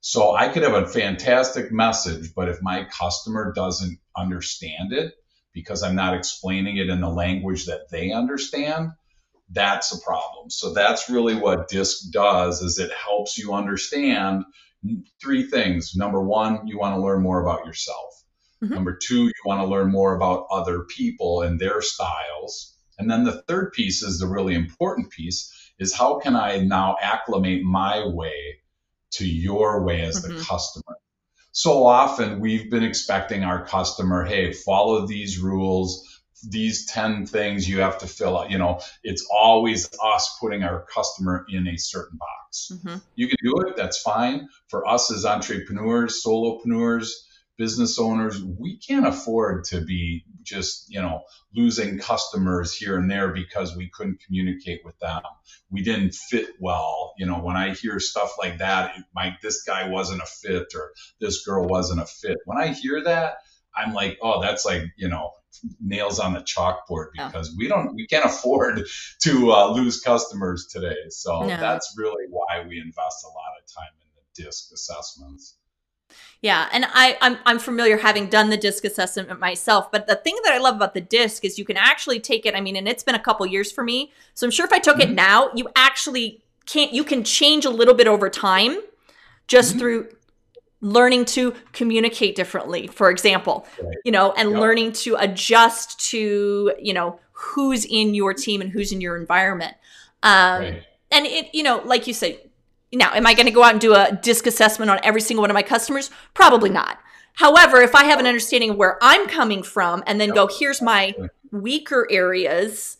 So 0.00 0.34
i 0.34 0.48
could 0.48 0.64
have 0.64 0.74
a 0.74 0.86
fantastic 0.86 1.70
message 1.70 2.34
but 2.34 2.48
if 2.48 2.60
my 2.60 2.84
customer 2.84 3.52
doesn't 3.52 3.98
understand 4.16 4.92
it 4.92 5.14
because 5.58 5.82
I'm 5.82 5.96
not 5.96 6.14
explaining 6.14 6.76
it 6.76 6.88
in 6.88 7.00
the 7.00 7.08
language 7.08 7.66
that 7.66 7.90
they 7.90 8.12
understand, 8.12 8.90
that's 9.50 9.92
a 9.92 10.00
problem. 10.00 10.50
So 10.50 10.72
that's 10.72 11.10
really 11.10 11.34
what 11.34 11.68
DISC 11.68 12.10
does 12.12 12.62
is 12.62 12.78
it 12.78 12.92
helps 12.92 13.38
you 13.38 13.54
understand 13.54 14.44
three 15.20 15.44
things. 15.44 15.96
Number 15.96 16.22
one, 16.22 16.66
you 16.66 16.78
want 16.78 16.94
to 16.96 17.02
learn 17.02 17.22
more 17.22 17.40
about 17.40 17.66
yourself. 17.66 18.22
Mm-hmm. 18.62 18.74
Number 18.74 18.98
two, 19.00 19.24
you 19.24 19.32
want 19.44 19.60
to 19.60 19.66
learn 19.66 19.90
more 19.90 20.14
about 20.14 20.46
other 20.50 20.84
people 20.84 21.42
and 21.42 21.58
their 21.58 21.80
styles. 21.82 22.76
And 22.98 23.10
then 23.10 23.24
the 23.24 23.42
third 23.42 23.72
piece 23.72 24.02
is 24.02 24.18
the 24.18 24.26
really 24.26 24.54
important 24.54 25.10
piece 25.10 25.52
is 25.78 25.94
how 25.94 26.18
can 26.18 26.36
I 26.36 26.58
now 26.58 26.96
acclimate 27.00 27.62
my 27.62 28.06
way 28.06 28.60
to 29.12 29.26
your 29.26 29.84
way 29.84 30.02
as 30.02 30.22
mm-hmm. 30.22 30.36
the 30.36 30.44
customer? 30.44 30.96
So 31.52 31.86
often 31.86 32.40
we've 32.40 32.70
been 32.70 32.84
expecting 32.84 33.44
our 33.44 33.64
customer, 33.64 34.24
hey, 34.24 34.52
follow 34.52 35.06
these 35.06 35.38
rules, 35.38 36.04
these 36.48 36.86
10 36.86 37.26
things 37.26 37.68
you 37.68 37.80
have 37.80 37.98
to 37.98 38.06
fill 38.06 38.38
out. 38.38 38.50
You 38.50 38.58
know, 38.58 38.80
it's 39.02 39.26
always 39.32 39.88
us 40.02 40.36
putting 40.40 40.62
our 40.62 40.86
customer 40.94 41.44
in 41.48 41.66
a 41.66 41.76
certain 41.76 42.18
box. 42.18 42.72
Mm-hmm. 42.72 42.96
You 43.16 43.28
can 43.28 43.38
do 43.42 43.54
it, 43.66 43.76
that's 43.76 44.00
fine. 44.00 44.48
For 44.68 44.86
us 44.86 45.12
as 45.12 45.24
entrepreneurs, 45.24 46.22
solopreneurs, 46.24 47.10
business 47.56 47.98
owners, 47.98 48.42
we 48.42 48.78
can't 48.78 49.06
afford 49.06 49.64
to 49.64 49.80
be 49.80 50.24
just, 50.42 50.86
you 50.88 51.02
know, 51.02 51.24
losing 51.54 51.98
customers 51.98 52.72
here 52.72 52.96
and 52.96 53.10
there 53.10 53.32
because 53.32 53.76
we 53.76 53.90
couldn't 53.92 54.20
communicate 54.24 54.82
with 54.84 54.98
them. 55.00 55.22
We 55.70 55.82
didn't 55.82 56.14
fit 56.14 56.50
well. 56.60 57.07
You 57.18 57.26
know, 57.26 57.38
when 57.40 57.56
I 57.56 57.74
hear 57.74 57.98
stuff 58.00 58.36
like 58.38 58.58
that, 58.58 58.94
like 59.14 59.40
this 59.42 59.62
guy 59.62 59.88
wasn't 59.88 60.22
a 60.22 60.26
fit 60.26 60.68
or 60.74 60.92
this 61.20 61.44
girl 61.44 61.66
wasn't 61.66 62.00
a 62.00 62.06
fit. 62.06 62.38
When 62.44 62.58
I 62.58 62.68
hear 62.68 63.02
that, 63.04 63.38
I'm 63.76 63.92
like, 63.92 64.18
oh, 64.22 64.40
that's 64.40 64.64
like, 64.64 64.82
you 64.96 65.08
know, 65.08 65.32
nails 65.80 66.20
on 66.20 66.34
the 66.34 66.40
chalkboard 66.40 67.08
because 67.14 67.54
we 67.56 67.68
don't, 67.68 67.94
we 67.94 68.06
can't 68.06 68.24
afford 68.32 68.86
to 69.22 69.52
uh, 69.52 69.72
lose 69.72 70.00
customers 70.00 70.66
today. 70.66 70.96
So 71.10 71.40
no. 71.40 71.48
that's 71.48 71.94
really 71.96 72.26
why 72.30 72.64
we 72.66 72.80
invest 72.80 73.24
a 73.24 73.28
lot 73.28 73.52
of 73.60 73.72
time 73.74 73.92
in 74.00 74.08
the 74.16 74.44
DISC 74.44 74.72
assessments. 74.72 75.56
Yeah, 76.40 76.68
and 76.72 76.86
I 76.88 77.18
I'm 77.20 77.36
I'm 77.44 77.58
familiar 77.58 77.96
having 77.96 78.28
done 78.28 78.48
the 78.48 78.56
disc 78.56 78.84
assessment 78.84 79.38
myself, 79.40 79.90
but 79.90 80.06
the 80.06 80.14
thing 80.14 80.38
that 80.44 80.52
I 80.52 80.58
love 80.58 80.76
about 80.76 80.94
the 80.94 81.00
disc 81.00 81.44
is 81.44 81.58
you 81.58 81.64
can 81.64 81.76
actually 81.76 82.20
take 82.20 82.46
it. 82.46 82.54
I 82.54 82.60
mean, 82.60 82.76
and 82.76 82.88
it's 82.88 83.02
been 83.02 83.16
a 83.16 83.20
couple 83.20 83.44
years 83.44 83.72
for 83.72 83.82
me, 83.82 84.12
so 84.34 84.46
I'm 84.46 84.50
sure 84.50 84.64
if 84.64 84.72
I 84.72 84.78
took 84.78 84.98
mm-hmm. 84.98 85.10
it 85.10 85.14
now, 85.14 85.50
you 85.54 85.68
actually 85.74 86.42
can't. 86.68 86.92
You 86.92 87.04
can 87.04 87.24
change 87.24 87.64
a 87.64 87.70
little 87.70 87.94
bit 87.94 88.06
over 88.06 88.30
time, 88.30 88.78
just 89.46 89.70
mm-hmm. 89.70 89.78
through 89.78 90.08
learning 90.80 91.24
to 91.24 91.52
communicate 91.72 92.36
differently 92.36 92.86
for 92.86 93.10
example 93.10 93.66
right. 93.82 93.96
you 94.04 94.12
know 94.12 94.30
and 94.36 94.52
yep. 94.52 94.60
learning 94.60 94.92
to 94.92 95.16
adjust 95.16 95.98
to 95.98 96.72
you 96.80 96.94
know 96.94 97.18
who's 97.32 97.84
in 97.84 98.14
your 98.14 98.32
team 98.32 98.60
and 98.60 98.70
who's 98.70 98.92
in 98.92 99.00
your 99.00 99.16
environment 99.16 99.74
um 100.22 100.62
right. 100.62 100.84
and 101.10 101.26
it 101.26 101.52
you 101.52 101.64
know 101.64 101.82
like 101.84 102.06
you 102.06 102.14
said 102.14 102.38
now, 102.92 103.12
am 103.12 103.26
I 103.26 103.34
going 103.34 103.46
to 103.46 103.52
go 103.52 103.62
out 103.62 103.72
and 103.72 103.80
do 103.80 103.94
a 103.94 104.18
disc 104.22 104.46
assessment 104.46 104.90
on 104.90 104.98
every 105.02 105.20
single 105.20 105.42
one 105.42 105.50
of 105.50 105.54
my 105.54 105.62
customers? 105.62 106.10
Probably 106.34 106.70
not. 106.70 106.98
However, 107.34 107.82
if 107.82 107.94
I 107.94 108.04
have 108.04 108.18
an 108.18 108.26
understanding 108.26 108.70
of 108.70 108.76
where 108.76 108.98
I'm 109.02 109.28
coming 109.28 109.62
from 109.62 110.02
and 110.06 110.20
then 110.20 110.30
go, 110.30 110.48
here's 110.48 110.82
my 110.82 111.14
weaker 111.52 112.06
areas, 112.10 112.96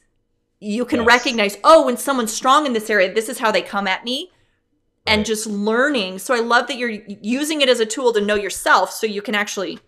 you 0.60 0.84
can 0.84 1.00
yes. 1.00 1.06
recognize, 1.06 1.58
oh, 1.64 1.86
when 1.86 1.96
someone's 1.96 2.32
strong 2.32 2.66
in 2.66 2.72
this 2.72 2.90
area, 2.90 3.12
this 3.12 3.28
is 3.28 3.38
how 3.38 3.50
they 3.50 3.62
come 3.62 3.86
at 3.86 4.04
me. 4.04 4.30
And 5.06 5.24
just 5.24 5.46
learning. 5.46 6.18
So 6.18 6.34
I 6.34 6.40
love 6.40 6.66
that 6.66 6.76
you're 6.76 6.90
using 6.90 7.62
it 7.62 7.70
as 7.70 7.80
a 7.80 7.86
tool 7.86 8.12
to 8.12 8.20
know 8.20 8.34
yourself 8.34 8.90
so 8.90 9.06
you 9.06 9.22
can 9.22 9.34
actually 9.34 9.78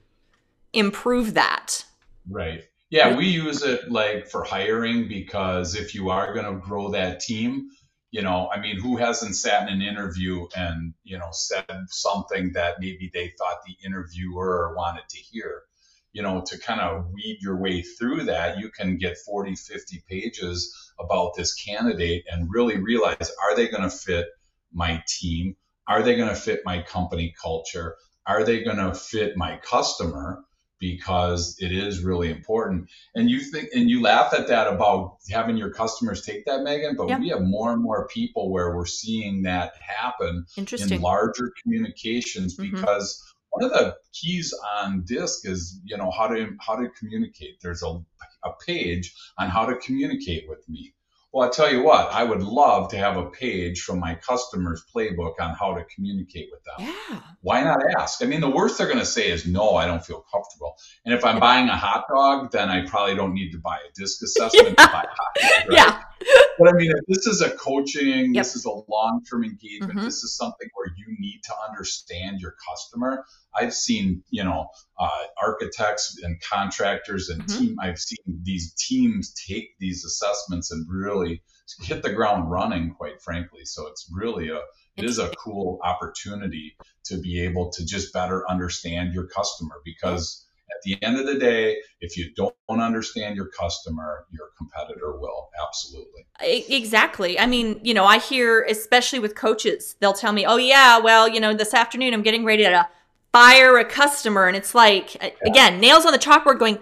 improve 0.73 1.35
that. 1.35 1.85
Right. 2.27 2.65
Yeah, 2.89 3.15
we 3.15 3.27
use 3.27 3.63
it 3.63 3.93
like 3.93 4.29
for 4.29 4.45
hiring 4.45 5.09
because 5.09 5.75
if 5.75 5.95
you 5.95 6.09
are 6.09 6.33
going 6.33 6.47
to 6.47 6.59
grow 6.59 6.91
that 6.93 7.21
team, 7.21 7.69
you 8.13 8.23
know, 8.23 8.49
I 8.51 8.61
mean, 8.61 8.81
who 8.81 8.97
hasn't 8.97 9.37
sat 9.37 9.69
in 9.69 9.75
an 9.75 9.83
interview 9.83 10.47
and, 10.57 10.95
you 11.05 11.19
know, 11.19 11.29
said 11.33 11.67
something 11.89 12.53
that 12.55 12.81
maybe 12.81 13.11
they 13.13 13.35
thought 13.39 13.59
the 13.67 13.77
interviewer 13.85 14.75
wanted 14.75 15.07
to 15.09 15.19
hear? 15.19 15.65
You 16.13 16.23
know, 16.23 16.43
to 16.47 16.59
kind 16.59 16.81
of 16.81 17.07
weed 17.13 17.39
your 17.41 17.57
way 17.57 17.83
through 17.83 18.25
that, 18.25 18.59
you 18.59 18.71
can 18.71 18.99
get 18.99 19.17
40, 19.19 19.55
50 19.55 20.03
pages 20.09 20.93
about 20.99 21.35
this 21.37 21.55
candidate 21.55 22.25
and 22.31 22.49
really 22.51 22.79
realize 22.79 23.31
are 23.43 23.57
they 23.57 23.69
going 23.69 23.85
to 23.85 23.91
fit 23.91 24.27
my 24.73 25.03
team? 25.07 25.57
Are 25.87 26.03
they 26.03 26.17
going 26.17 26.29
to 26.29 26.35
fit 26.35 26.61
my 26.65 26.83
company 26.83 27.35
culture? 27.41 27.97
Are 28.27 28.45
they 28.45 28.63
going 28.63 28.77
to 28.77 28.95
fit 28.95 29.37
my 29.37 29.59
customer? 29.59 30.45
because 30.81 31.57
it 31.61 31.71
is 31.71 32.03
really 32.03 32.31
important. 32.31 32.89
And 33.15 33.31
you 33.31 33.41
think 33.41 33.69
and 33.75 33.89
you 33.89 34.03
laugh 34.03 34.33
at 34.33 34.49
that 34.49 34.67
about 34.67 35.19
having 35.31 35.57
your 35.57 35.71
customers 35.71 36.23
take 36.23 36.47
that, 36.47 36.63
Megan, 36.63 36.97
but 36.97 37.21
we 37.21 37.29
have 37.29 37.43
more 37.43 37.73
and 37.73 37.83
more 37.83 38.09
people 38.09 38.51
where 38.51 38.75
we're 38.75 38.87
seeing 38.87 39.43
that 39.43 39.75
happen 39.81 40.47
in 40.57 41.01
larger 41.01 41.53
communications 41.63 42.57
mm-hmm. 42.57 42.75
because 42.75 43.23
one 43.51 43.65
of 43.65 43.71
the 43.71 43.97
keys 44.13 44.55
on 44.79 45.03
disc 45.07 45.47
is 45.47 45.81
you 45.85 45.97
know 45.97 46.11
how 46.11 46.27
to 46.27 46.57
how 46.61 46.77
to 46.77 46.89
communicate 46.99 47.61
there's 47.63 47.83
a, 47.83 48.01
a 48.45 48.53
page 48.67 49.15
on 49.39 49.49
how 49.49 49.67
to 49.67 49.77
communicate 49.77 50.49
with 50.49 50.67
me 50.69 50.95
well, 51.33 51.47
I 51.47 51.51
tell 51.53 51.73
you 51.73 51.85
what, 51.85 52.13
I 52.13 52.25
would 52.25 52.43
love 52.43 52.91
to 52.91 52.97
have 52.97 53.17
a 53.17 53.31
page 53.31 53.83
from 53.83 54.01
my 54.01 54.17
customers' 54.17 54.85
playbook 54.93 55.35
on 55.41 55.55
how 55.55 55.75
to 55.75 55.85
communicate 55.95 56.49
with 56.51 56.61
them. 56.65 56.93
Yeah. 57.09 57.21
Why 57.43 57.63
not 57.63 57.79
ask? 57.97 58.21
I 58.21 58.27
mean, 58.27 58.41
the 58.41 58.51
worst 58.51 58.79
they're 58.79 58.89
going 58.89 58.99
to 58.99 59.07
say 59.07 59.31
is, 59.31 59.47
no, 59.47 59.77
I 59.77 59.87
don't 59.87 60.05
feel 60.05 60.25
comfortable. 60.33 60.75
And 61.05 61.15
if 61.15 61.25
I'm 61.25 61.39
buying 61.39 61.69
a 61.69 61.77
hot 61.77 62.07
dog, 62.13 62.51
then 62.51 62.69
I 62.69 62.85
probably 62.85 63.15
don't 63.15 63.33
need 63.33 63.53
to 63.53 63.59
buy 63.59 63.77
a 63.77 63.93
disc 63.95 64.21
assessment 64.25 64.75
yeah. 64.77 64.87
to 64.87 64.93
buy 64.93 65.05
a 65.05 65.09
hot 65.09 65.35
dog. 65.41 65.69
Right? 65.69 65.79
Yeah. 65.79 66.03
But 66.61 66.69
I 66.69 66.73
mean, 66.77 66.91
if 66.91 67.07
this 67.09 67.27
is 67.27 67.41
a 67.41 67.49
coaching, 67.49 68.35
yep. 68.35 68.45
this 68.45 68.55
is 68.55 68.67
a 68.67 68.71
long 68.71 69.23
term 69.29 69.45
engagement, 69.45 69.95
mm-hmm. 69.95 70.05
this 70.05 70.23
is 70.23 70.37
something 70.37 70.69
where 70.75 70.89
you 70.95 71.07
need 71.19 71.41
to 71.45 71.55
understand 71.67 72.41
your 72.41 72.55
customer. 72.69 73.25
I've 73.57 73.73
seen, 73.73 74.23
you 74.29 74.45
know, 74.45 74.69
uh, 74.99 75.23
architects 75.43 76.19
and 76.23 76.39
contractors 76.43 77.31
and 77.31 77.43
mm-hmm. 77.43 77.59
team. 77.59 77.77
I've 77.81 77.99
seen 77.99 78.43
these 78.43 78.75
teams 78.75 79.33
take 79.49 79.71
these 79.79 80.05
assessments 80.05 80.71
and 80.71 80.87
really 80.87 81.43
hit 81.81 82.03
the 82.03 82.13
ground 82.13 82.51
running. 82.51 82.95
Quite 82.95 83.23
frankly, 83.23 83.65
so 83.65 83.87
it's 83.87 84.07
really 84.13 84.51
a 84.51 84.61
it 84.99 85.07
is 85.07 85.19
a 85.19 85.31
cool 85.31 85.81
opportunity 85.83 86.77
to 87.07 87.19
be 87.23 87.41
able 87.41 87.71
to 87.71 87.87
just 87.87 88.13
better 88.13 88.45
understand 88.51 89.15
your 89.15 89.27
customer 89.29 89.77
because 89.83 90.47
at 90.71 90.83
the 90.85 91.03
end 91.03 91.19
of 91.19 91.27
the 91.27 91.39
day, 91.39 91.77
if 92.01 92.17
you 92.17 92.33
don't 92.35 92.55
understand 92.69 93.37
your 93.37 93.49
customer, 93.49 94.27
your 94.33 94.51
competitor 94.57 95.19
will. 95.19 95.51
Absolutely. 95.67 96.27
Exactly. 96.41 97.39
I 97.39 97.47
mean, 97.47 97.81
you 97.83 97.95
know, 97.95 98.05
I 98.05 98.19
hear, 98.19 98.63
especially 98.63 99.19
with 99.19 99.35
coaches, 99.35 99.97
they'll 100.01 100.13
tell 100.13 100.33
me, 100.33 100.47
oh, 100.47 100.57
yeah, 100.57 100.99
well, 100.99 101.29
you 101.29 101.41
know, 101.41 101.53
this 101.55 101.75
afternoon 101.75 102.15
I'm 102.15 102.23
getting 102.23 102.45
ready 102.45 102.65
to 102.65 102.89
fire 103.33 103.79
a 103.79 103.85
customer. 103.85 104.47
And 104.47 104.57
it's 104.57 104.75
like, 104.75 105.15
yeah. 105.15 105.31
again, 105.45 105.81
nails 105.81 106.07
on 106.07 106.13
the 106.13 106.19
chalkboard 106.19 106.59
going, 106.59 106.79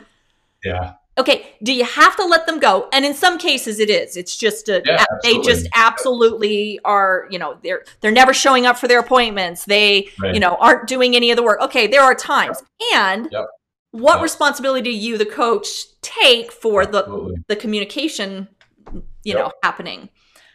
yeah. 0.65 0.95
Okay, 1.17 1.57
do 1.65 1.73
you 1.73 1.85
have 1.85 2.15
to 2.15 2.25
let 2.25 2.47
them 2.47 2.61
go? 2.61 2.89
And 2.93 3.05
in 3.05 3.13
some 3.13 3.39
cases 3.39 3.81
it 3.81 3.91
is. 3.91 4.17
It's 4.17 4.37
just 4.37 4.69
a, 4.69 4.81
yeah, 4.85 5.05
they 5.25 5.41
just 5.41 5.67
absolutely 5.75 6.79
are, 6.85 7.27
you 7.29 7.41
know, 7.41 7.59
they're 7.65 7.83
they're 8.01 8.13
never 8.13 8.33
showing 8.33 8.67
up 8.67 8.79
for 8.79 8.87
their 8.87 9.01
appointments. 9.01 9.65
They, 9.65 10.11
right. 10.21 10.33
you 10.33 10.39
know, 10.39 10.57
aren't 10.61 10.87
doing 10.87 11.17
any 11.17 11.33
of 11.33 11.37
the 11.37 11.43
work. 11.43 11.61
Okay, 11.61 11.89
there 11.89 12.03
are 12.03 12.15
times. 12.15 12.63
And 12.95 13.29
yep 13.33 13.49
what 13.91 14.17
yes. 14.17 14.23
responsibility 14.23 14.83
do 14.83 14.97
you 14.97 15.19
the 15.19 15.27
coach 15.27 15.69
take 16.03 16.53
for 16.53 16.83
Absolutely. 16.83 17.35
the 17.35 17.55
the 17.55 17.57
communication 17.57 18.49
you 18.93 19.03
yep. 19.25 19.39
know 19.39 19.53
happening 19.63 20.09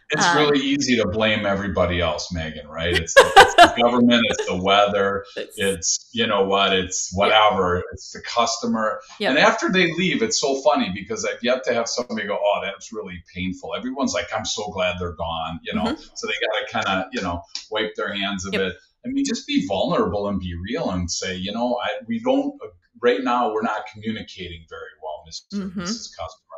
it's 0.10 0.26
um, 0.26 0.38
really 0.38 0.60
easy 0.60 0.96
to 0.96 1.08
blame 1.08 1.46
everybody 1.46 2.00
else 2.00 2.32
megan 2.32 2.68
right 2.68 2.96
it's, 2.96 3.14
it's 3.18 3.56
the 3.56 3.74
government 3.82 4.24
it's 4.30 4.46
the 4.46 4.56
weather 4.56 5.26
it's, 5.36 5.58
it's, 5.58 6.10
you 6.14 6.28
know 6.28 6.44
what 6.44 6.74
it's 6.74 7.12
whatever 7.14 7.78
yeah. 7.78 7.82
it's 7.94 8.12
the 8.12 8.22
customer 8.22 9.02
yep. 9.20 9.32
and 9.32 9.40
after 9.40 9.72
they 9.72 9.92
leave 9.94 10.22
it's 10.22 10.40
so 10.40 10.62
funny 10.62 10.92
because 10.94 11.26
i've 11.26 11.42
yet 11.42 11.64
to 11.64 11.74
have 11.74 11.88
somebody 11.88 12.28
go 12.28 12.38
oh 12.40 12.62
that's 12.64 12.94
really 12.94 13.24
painful 13.34 13.74
everyone's 13.76 14.14
like 14.14 14.28
i'm 14.36 14.46
so 14.46 14.70
glad 14.72 14.96
they're 15.00 15.14
gone 15.14 15.60
you 15.64 15.74
know 15.74 15.86
mm-hmm. 15.86 16.04
so 16.14 16.28
they 16.28 16.34
got 16.34 16.84
to 16.84 16.86
kind 16.86 17.04
of 17.04 17.06
you 17.12 17.22
know 17.22 17.42
wipe 17.72 17.96
their 17.96 18.14
hands 18.14 18.46
of 18.46 18.54
yep. 18.54 18.62
it 18.62 18.76
I 19.06 19.10
mean, 19.10 19.26
just 19.26 19.46
be 19.46 19.68
vulnerable 19.68 20.30
and 20.30 20.40
be 20.40 20.56
real 20.56 20.92
and 20.92 21.12
say, 21.12 21.36
you 21.36 21.52
know, 21.52 21.78
I, 21.84 21.90
we 22.08 22.20
don't 22.20 22.58
right 23.02 23.24
now 23.24 23.54
we're 23.54 23.62
not 23.62 23.86
communicating 23.92 24.66
very 24.70 24.82
well, 25.02 25.24
Mr. 25.28 25.64
Mm-hmm. 25.64 25.82
Mrs. 25.82 26.16
Customer. 26.18 26.54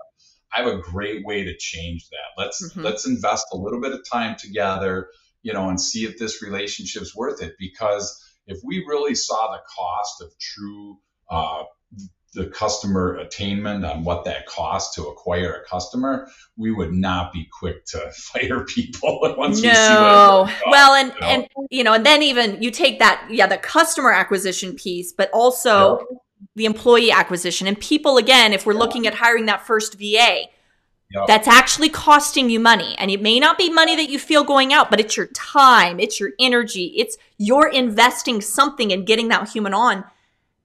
I 0.55 0.61
have 0.61 0.67
a 0.67 0.77
great 0.77 1.25
way 1.25 1.43
to 1.43 1.55
change 1.57 2.07
that. 2.09 2.41
Let's 2.41 2.63
mm-hmm. 2.63 2.81
let's 2.81 3.05
invest 3.05 3.47
a 3.51 3.57
little 3.57 3.81
bit 3.81 3.91
of 3.91 4.01
time 4.09 4.35
together, 4.37 5.09
you 5.43 5.53
know, 5.53 5.69
and 5.69 5.79
see 5.79 6.05
if 6.05 6.17
this 6.17 6.41
relationship's 6.41 7.15
worth 7.15 7.41
it. 7.41 7.55
Because 7.59 8.23
if 8.47 8.59
we 8.63 8.85
really 8.87 9.15
saw 9.15 9.51
the 9.51 9.59
cost 9.75 10.21
of 10.21 10.31
true 10.39 10.99
uh, 11.29 11.63
the 12.35 12.47
customer 12.47 13.15
attainment 13.15 13.85
on 13.85 14.03
what 14.03 14.25
that 14.25 14.45
costs 14.45 14.93
to 14.95 15.07
acquire 15.07 15.53
a 15.53 15.67
customer, 15.67 16.27
we 16.57 16.69
would 16.71 16.91
not 16.91 17.33
be 17.33 17.47
quick 17.59 17.85
to 17.85 18.11
fire 18.15 18.63
people 18.65 19.19
once 19.37 19.61
no. 19.61 20.45
we 20.47 20.51
see 20.53 20.61
well, 20.69 20.93
and 20.93 21.13
you 21.13 21.19
know? 21.19 21.27
and 21.27 21.47
you 21.71 21.83
know, 21.83 21.93
and 21.93 22.05
then 22.05 22.21
even 22.21 22.61
you 22.61 22.71
take 22.71 22.99
that, 22.99 23.25
yeah, 23.29 23.47
the 23.47 23.57
customer 23.57 24.11
acquisition 24.11 24.75
piece, 24.75 25.11
but 25.11 25.29
also 25.31 26.05
the 26.55 26.65
employee 26.65 27.11
acquisition 27.11 27.67
and 27.67 27.79
people 27.79 28.17
again 28.17 28.53
if 28.53 28.65
we're 28.65 28.73
Yeah. 28.73 28.79
looking 28.79 29.07
at 29.07 29.15
hiring 29.15 29.45
that 29.45 29.65
first 29.65 29.93
va 29.97 30.43
Yep. 31.11 31.27
that's 31.27 31.47
actually 31.47 31.89
costing 31.89 32.49
you 32.49 32.59
money 32.59 32.95
and 32.97 33.11
it 33.11 33.21
may 33.21 33.39
not 33.39 33.57
be 33.59 33.69
money 33.69 33.95
that 33.95 34.09
you 34.09 34.17
feel 34.17 34.43
going 34.43 34.73
out 34.73 34.89
but 34.89 34.99
it's 34.99 35.15
your 35.15 35.27
time 35.27 35.99
it's 35.99 36.19
your 36.19 36.31
energy 36.39 36.93
it's 36.97 37.15
you're 37.37 37.67
investing 37.69 38.41
something 38.41 38.89
in 38.91 39.05
getting 39.05 39.27
that 39.29 39.47
human 39.49 39.73
on 39.73 40.03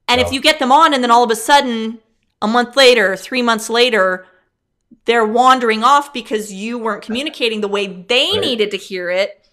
and 0.08 0.20
if 0.20 0.32
you 0.32 0.40
get 0.40 0.58
them 0.58 0.72
on 0.72 0.92
and 0.94 1.02
then 1.04 1.10
all 1.10 1.22
of 1.22 1.30
a 1.30 1.36
sudden 1.36 1.98
a 2.42 2.48
month 2.48 2.74
later 2.74 3.16
three 3.16 3.42
months 3.42 3.68
later 3.68 4.26
they're 5.04 5.26
wandering 5.26 5.84
off 5.84 6.12
because 6.12 6.52
you 6.52 6.78
weren't 6.78 7.02
communicating 7.02 7.60
the 7.60 7.68
way 7.68 7.86
they 7.86 8.30
Right. 8.32 8.40
needed 8.40 8.70
to 8.70 8.76
hear 8.78 9.10
it 9.10 9.46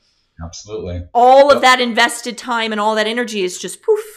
Absolutely. 0.43 1.03
all 1.13 1.51
of 1.51 1.61
that 1.61 1.81
invested 1.81 2.37
time 2.37 2.71
and 2.71 2.79
all 2.79 2.95
that 2.95 3.07
energy 3.07 3.43
is 3.43 3.59
just 3.59 3.81
poof 3.81 4.16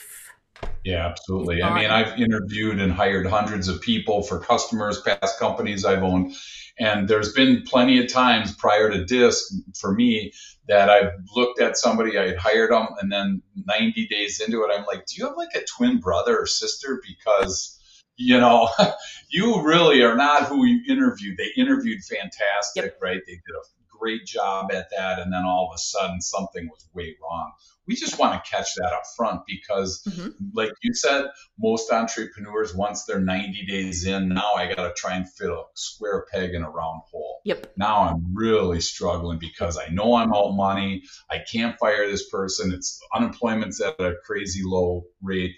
Yeah, 0.85 1.07
absolutely. 1.07 1.63
I 1.63 1.75
mean, 1.75 1.91
I've 1.91 2.19
interviewed 2.19 2.81
and 2.81 2.91
hired 2.93 3.27
hundreds 3.27 3.69
of 3.69 3.81
people 3.81 4.23
for 4.23 4.39
customers, 4.39 5.01
past 5.03 5.39
companies 5.39 5.85
I've 5.85 6.03
owned. 6.03 6.35
And 6.79 7.07
there's 7.07 7.33
been 7.35 7.63
plenty 7.67 8.03
of 8.03 8.11
times 8.11 8.55
prior 8.55 8.91
to 8.91 9.05
DISC 9.05 9.53
for 9.79 9.93
me 9.93 10.33
that 10.69 10.89
I've 10.89 11.13
looked 11.37 11.61
at 11.61 11.77
somebody, 11.77 12.17
I 12.17 12.29
had 12.29 12.39
hired 12.39 12.71
them, 12.71 12.87
and 13.01 13.13
then 13.13 13.43
90 13.67 14.07
days 14.07 14.41
into 14.41 14.63
it, 14.63 14.71
I'm 14.73 14.87
like, 14.87 15.05
do 15.05 15.17
you 15.17 15.27
have 15.27 15.37
like 15.37 15.55
a 15.55 15.65
twin 15.77 15.99
brother 15.99 16.39
or 16.39 16.47
sister? 16.47 17.03
Because, 17.07 17.79
you 18.17 18.41
know, 18.41 18.69
you 19.31 19.63
really 19.63 20.03
are 20.03 20.17
not 20.17 20.45
who 20.45 20.65
you 20.65 20.81
interviewed. 20.89 21.37
They 21.37 21.51
interviewed 21.61 22.01
fantastic, 22.05 22.95
right? 23.03 23.21
They 23.27 23.33
did 23.33 23.55
a 23.55 23.80
great 24.01 24.25
job 24.25 24.73
at 24.73 24.89
that. 24.97 25.19
And 25.19 25.33
then 25.33 25.45
all 25.45 25.69
of 25.71 25.75
a 25.75 25.79
sudden, 25.79 26.21
something 26.21 26.69
was 26.69 26.89
way 26.95 27.17
wrong. 27.23 27.53
We 27.87 27.97
just 27.97 28.19
want 28.19 28.33
to 28.43 28.51
catch 28.51 28.75
that 28.77 28.93
up 28.93 29.03
front 29.17 29.41
because 29.47 30.03
Mhm. 30.09 30.35
like 30.55 30.71
you 30.83 30.95
said, 30.95 31.27
most 31.59 31.91
entrepreneurs, 31.93 32.75
once 32.75 33.05
they're 33.05 33.21
90 33.21 33.67
days 33.67 34.05
in, 34.05 34.29
now 34.29 34.55
I 34.55 34.73
got 34.73 34.87
to 34.87 34.95
try 34.97 35.15
and 35.17 35.29
fit 35.31 35.51
a 35.51 35.63
square 35.75 36.25
peg 36.33 36.55
in 36.55 36.63
a 36.63 36.71
round 36.71 37.03
hole. 37.11 37.41
Yep. 37.45 37.73
Now 37.77 38.03
I'm 38.03 38.33
really 38.35 38.81
struggling 38.81 39.39
because 39.39 39.77
I 39.77 39.89
know 39.89 40.15
I'm 40.15 40.33
out 40.33 40.53
money. 40.53 41.03
I 41.29 41.39
can't 41.51 41.77
fire 41.79 42.09
this 42.09 42.29
person. 42.29 42.73
It's 42.73 43.01
unemployment's 43.15 43.81
at 43.81 43.99
a 44.01 44.15
crazy 44.25 44.63
low 44.65 45.05
rate. 45.23 45.55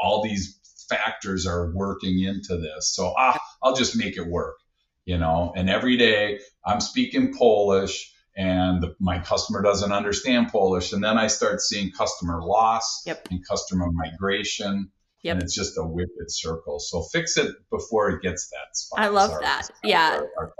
All 0.00 0.22
these 0.22 0.58
factors 0.88 1.46
are 1.46 1.72
working 1.74 2.20
into 2.20 2.56
this. 2.58 2.94
So 2.94 3.14
ah, 3.16 3.38
I'll 3.62 3.74
just 3.74 3.96
make 3.96 4.16
it 4.16 4.26
work, 4.26 4.56
you 5.04 5.18
know. 5.18 5.52
And 5.56 5.68
every 5.70 5.96
day 5.96 6.40
I'm 6.64 6.80
speaking 6.80 7.34
Polish 7.34 8.12
and 8.36 8.82
the, 8.82 8.94
my 9.00 9.18
customer 9.18 9.62
doesn't 9.62 9.92
understand 9.92 10.48
Polish. 10.50 10.92
And 10.92 11.02
then 11.04 11.18
I 11.18 11.26
start 11.26 11.60
seeing 11.60 11.90
customer 11.92 12.42
loss 12.42 13.02
Yep. 13.06 13.28
and 13.30 13.46
customer 13.46 13.88
migration. 13.92 14.90
Yep. 15.22 15.34
And 15.34 15.42
it's 15.42 15.54
just 15.54 15.76
a 15.78 15.84
wicked 15.84 16.28
circle. 16.30 16.80
So 16.80 17.02
fix 17.12 17.36
it 17.36 17.54
before 17.70 18.10
it 18.10 18.22
gets 18.22 18.48
that 18.50 18.76
spot. 18.76 19.00
I 19.00 19.08
love 19.08 19.30
our- 19.30 19.42
Yeah. 19.84 20.16
Our, 20.16 20.30
our. 20.38 20.52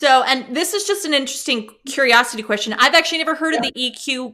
So, 0.00 0.22
and 0.22 0.54
this 0.54 0.74
is 0.74 0.84
just 0.84 1.04
an 1.04 1.12
interesting 1.12 1.68
curiosity 1.86 2.44
question. 2.44 2.72
I've 2.78 2.94
actually 2.94 3.18
never 3.18 3.34
heard 3.34 3.54
of 3.54 3.62
the 3.62 3.72
EQ. 3.72 4.32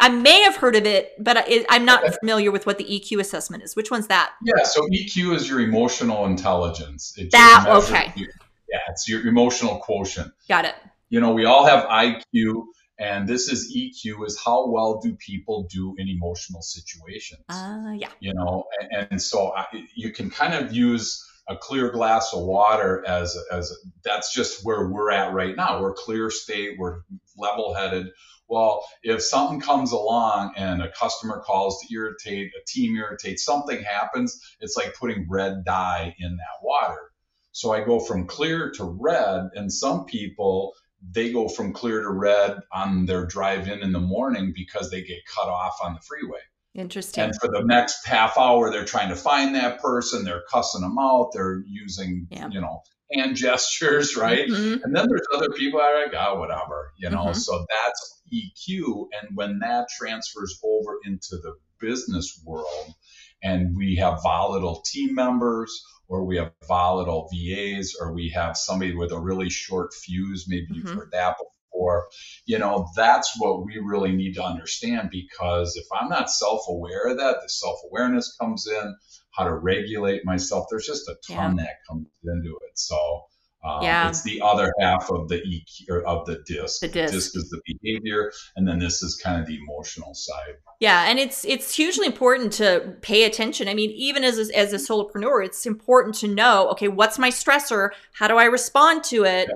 I 0.00 0.08
may 0.08 0.42
have 0.42 0.56
heard 0.56 0.74
of 0.74 0.86
it, 0.86 1.12
but 1.22 1.36
I, 1.38 1.64
I'm 1.70 1.84
not 1.84 2.02
Okay. 2.02 2.16
familiar 2.18 2.50
with 2.50 2.66
what 2.66 2.78
the 2.78 2.84
EQ 2.84 3.20
assessment 3.20 3.62
is. 3.62 3.76
Which 3.76 3.92
one's 3.92 4.08
that? 4.08 4.32
Yeah, 4.44 4.64
so 4.64 4.88
EQ 4.88 5.36
is 5.36 5.48
your 5.48 5.60
emotional 5.60 6.24
intelligence. 6.26 7.14
It 7.16 7.30
That- 7.30 7.66
okay. 7.68 8.12
you- 8.16 8.26
yeah, 8.74 8.80
it's 8.88 9.08
your 9.08 9.24
emotional 9.26 9.78
quotient. 9.78 10.32
Got 10.48 10.64
it. 10.64 10.74
You 11.08 11.20
know, 11.20 11.32
we 11.32 11.44
all 11.44 11.64
have 11.64 11.84
IQ, 11.84 12.64
and 12.98 13.28
this 13.28 13.48
is 13.48 13.72
EQ 13.72 14.26
is 14.26 14.40
how 14.44 14.68
well 14.68 15.00
do 15.00 15.14
people 15.14 15.68
do 15.70 15.94
in 15.96 16.08
emotional 16.08 16.60
situations. 16.60 17.44
Uh, 17.48 17.92
yeah. 17.96 18.08
you 18.18 18.34
know, 18.34 18.64
and, 18.90 19.08
and 19.12 19.22
so 19.22 19.54
I, 19.54 19.66
you 19.94 20.12
can 20.12 20.28
kind 20.28 20.54
of 20.54 20.72
use 20.72 21.24
a 21.48 21.56
clear 21.56 21.92
glass 21.92 22.32
of 22.32 22.42
water 22.42 23.04
as 23.06 23.36
as 23.52 23.72
that's 24.02 24.34
just 24.34 24.64
where 24.64 24.88
we're 24.88 25.12
at 25.12 25.32
right 25.32 25.54
now. 25.54 25.80
We're 25.80 25.94
clear 25.94 26.30
state, 26.30 26.76
we're 26.76 27.02
level 27.36 27.74
headed. 27.74 28.08
Well, 28.48 28.84
if 29.04 29.22
something 29.22 29.60
comes 29.60 29.92
along 29.92 30.54
and 30.56 30.82
a 30.82 30.90
customer 30.90 31.40
calls 31.46 31.80
to 31.80 31.94
irritate, 31.94 32.50
a 32.60 32.64
team 32.66 32.96
irritates, 32.96 33.44
something 33.44 33.82
happens, 33.82 34.38
it's 34.60 34.76
like 34.76 34.94
putting 34.94 35.26
red 35.30 35.64
dye 35.64 36.14
in 36.18 36.36
that 36.36 36.58
water. 36.62 37.12
So 37.54 37.72
I 37.72 37.84
go 37.84 38.00
from 38.00 38.26
clear 38.26 38.70
to 38.72 38.84
red, 38.84 39.48
and 39.54 39.72
some 39.72 40.04
people 40.06 40.74
they 41.12 41.30
go 41.30 41.48
from 41.48 41.72
clear 41.72 42.02
to 42.02 42.10
red 42.10 42.58
on 42.72 43.06
their 43.06 43.24
drive 43.26 43.68
in 43.68 43.80
in 43.80 43.92
the 43.92 44.00
morning 44.00 44.52
because 44.56 44.90
they 44.90 45.02
get 45.02 45.24
cut 45.26 45.48
off 45.48 45.76
on 45.84 45.94
the 45.94 46.00
freeway. 46.00 46.40
Interesting. 46.74 47.22
And 47.24 47.32
for 47.40 47.46
the 47.48 47.62
next 47.62 48.04
half 48.06 48.36
hour, 48.38 48.70
they're 48.70 48.84
trying 48.86 49.10
to 49.10 49.14
find 49.14 49.54
that 49.54 49.80
person. 49.80 50.24
They're 50.24 50.42
cussing 50.50 50.80
them 50.80 50.96
out. 50.98 51.30
They're 51.32 51.62
using, 51.66 52.26
Yeah. 52.30 52.48
you 52.48 52.60
know, 52.60 52.82
hand 53.12 53.36
gestures, 53.36 54.16
right? 54.16 54.48
Mhm. 54.48 54.82
And 54.82 54.96
then 54.96 55.06
there's 55.08 55.26
other 55.32 55.50
people 55.50 55.78
that 55.78 55.90
are 55.90 56.06
like, 56.06 56.14
oh, 56.18 56.40
whatever, 56.40 56.92
you 56.96 57.08
know. 57.10 57.26
Mhm. 57.26 57.36
So 57.36 57.64
that's 57.70 58.22
EQ. 58.32 59.08
And 59.20 59.36
when 59.36 59.58
that 59.60 59.86
transfers 59.96 60.58
over 60.64 60.98
into 61.04 61.36
the 61.36 61.54
business 61.78 62.42
world, 62.44 62.94
and 63.42 63.76
we 63.76 63.94
have 63.96 64.22
volatile 64.22 64.82
team 64.90 65.14
members, 65.14 65.84
or 66.08 66.24
we 66.24 66.36
have 66.36 66.52
volatile 66.68 67.28
VAs, 67.32 67.96
or 68.00 68.12
we 68.12 68.28
have 68.30 68.56
somebody 68.56 68.94
with 68.94 69.12
a 69.12 69.18
really 69.18 69.50
short 69.50 69.92
fuse, 69.94 70.46
maybe 70.48 70.66
you've 70.70 70.84
Mhm. 70.86 70.96
heard 70.96 71.10
that 71.12 71.36
before. 71.38 72.08
You 72.46 72.58
know, 72.58 72.86
that's 72.94 73.32
what 73.38 73.64
we 73.64 73.78
really 73.78 74.12
need 74.12 74.34
to 74.34 74.44
understand 74.44 75.10
because 75.10 75.76
if 75.76 75.86
I'm 75.92 76.08
not 76.08 76.30
self 76.30 76.62
aware 76.68 77.08
of 77.08 77.16
that, 77.18 77.38
the 77.42 77.48
self 77.48 77.78
awareness 77.90 78.36
comes 78.40 78.66
in, 78.66 78.96
how 79.32 79.44
to 79.44 79.54
regulate 79.54 80.24
myself. 80.24 80.66
There's 80.70 80.86
just 80.86 81.08
a 81.08 81.16
ton 81.32 81.56
that 81.56 81.76
comes 81.88 82.06
into 82.22 82.56
it. 82.68 82.78
So, 82.78 83.24
um, 83.64 83.82
Yeah. 83.82 84.08
it's 84.08 84.22
the 84.22 84.40
other 84.42 84.72
half 84.78 85.10
of 85.10 85.28
the 85.28 85.38
EQ 85.38 85.90
or 85.90 86.06
of 86.06 86.26
the 86.26 86.42
disc. 86.46 86.80
The 86.80 86.88
disc. 86.88 87.14
is 87.14 87.48
the 87.50 87.60
behavior, 87.64 88.30
and 88.56 88.68
then 88.68 88.78
this 88.78 89.02
is 89.02 89.16
kind 89.16 89.40
of 89.40 89.46
the 89.46 89.56
emotional 89.56 90.14
side. 90.14 90.56
Yeah, 90.80 91.04
and 91.08 91.18
it's 91.18 91.44
it's 91.44 91.74
hugely 91.74 92.06
important 92.06 92.52
to 92.54 92.94
pay 93.00 93.24
attention. 93.24 93.68
I 93.68 93.74
mean, 93.74 93.90
even 93.92 94.22
as 94.22 94.38
a, 94.38 94.56
as 94.56 94.72
a 94.72 94.76
solopreneur, 94.76 95.44
it's 95.44 95.64
important 95.64 96.14
to 96.16 96.28
know, 96.28 96.68
okay, 96.70 96.88
what's 96.88 97.18
my 97.18 97.30
stressor? 97.30 97.90
How 98.12 98.28
do 98.28 98.36
I 98.36 98.44
respond 98.44 99.02
to 99.04 99.24
it? 99.24 99.48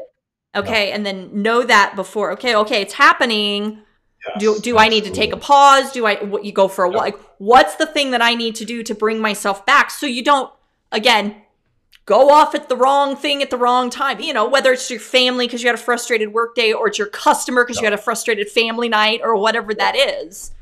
Okay, 0.56 0.90
and 0.92 1.04
then 1.04 1.42
know 1.42 1.62
that 1.62 1.94
before. 1.94 2.32
Okay, 2.32 2.56
okay, 2.56 2.80
it's 2.80 2.94
happening. 2.94 3.82
Do 4.38 4.52
Yes, 4.52 4.60
do 4.60 4.78
I 4.78 4.88
need 4.88 5.04
to 5.04 5.10
take 5.10 5.32
a 5.32 5.36
pause? 5.36 5.92
Do 5.92 6.06
I 6.06 6.24
what, 6.24 6.44
you 6.44 6.52
go 6.52 6.66
for 6.66 6.84
a 6.84 6.88
walk? 6.88 7.02
Like, 7.02 7.18
what's 7.38 7.76
the 7.76 7.86
thing 7.86 8.10
that 8.12 8.22
I 8.22 8.34
need 8.34 8.54
to 8.56 8.64
do 8.64 8.82
to 8.82 8.94
bring 8.94 9.20
myself 9.20 9.64
back 9.66 9.90
so 9.90 10.06
you 10.06 10.24
don't 10.24 10.50
again 10.90 11.36
go 12.08 12.30
off 12.30 12.54
at 12.54 12.70
the 12.70 12.76
wrong 12.76 13.14
thing 13.14 13.42
at 13.42 13.50
the 13.50 13.58
wrong 13.58 13.90
time? 13.90 14.18
You 14.20 14.32
know, 14.32 14.48
whether 14.48 14.72
it's 14.72 14.90
your 14.90 14.98
family 14.98 15.46
because 15.46 15.62
you 15.62 15.68
had 15.68 15.74
a 15.78 15.82
frustrated 15.82 16.32
workday 16.32 16.72
or 16.72 16.88
it's 16.88 16.98
your 16.98 17.08
customer 17.08 17.64
because 17.64 17.78
you 17.80 17.84
had 17.84 17.92
a 17.92 17.98
frustrated 17.98 18.48
family 18.48 18.88
night 18.88 19.20
or 19.22 19.36
whatever 19.36 19.74
that 19.74 19.94
is. 19.94 20.52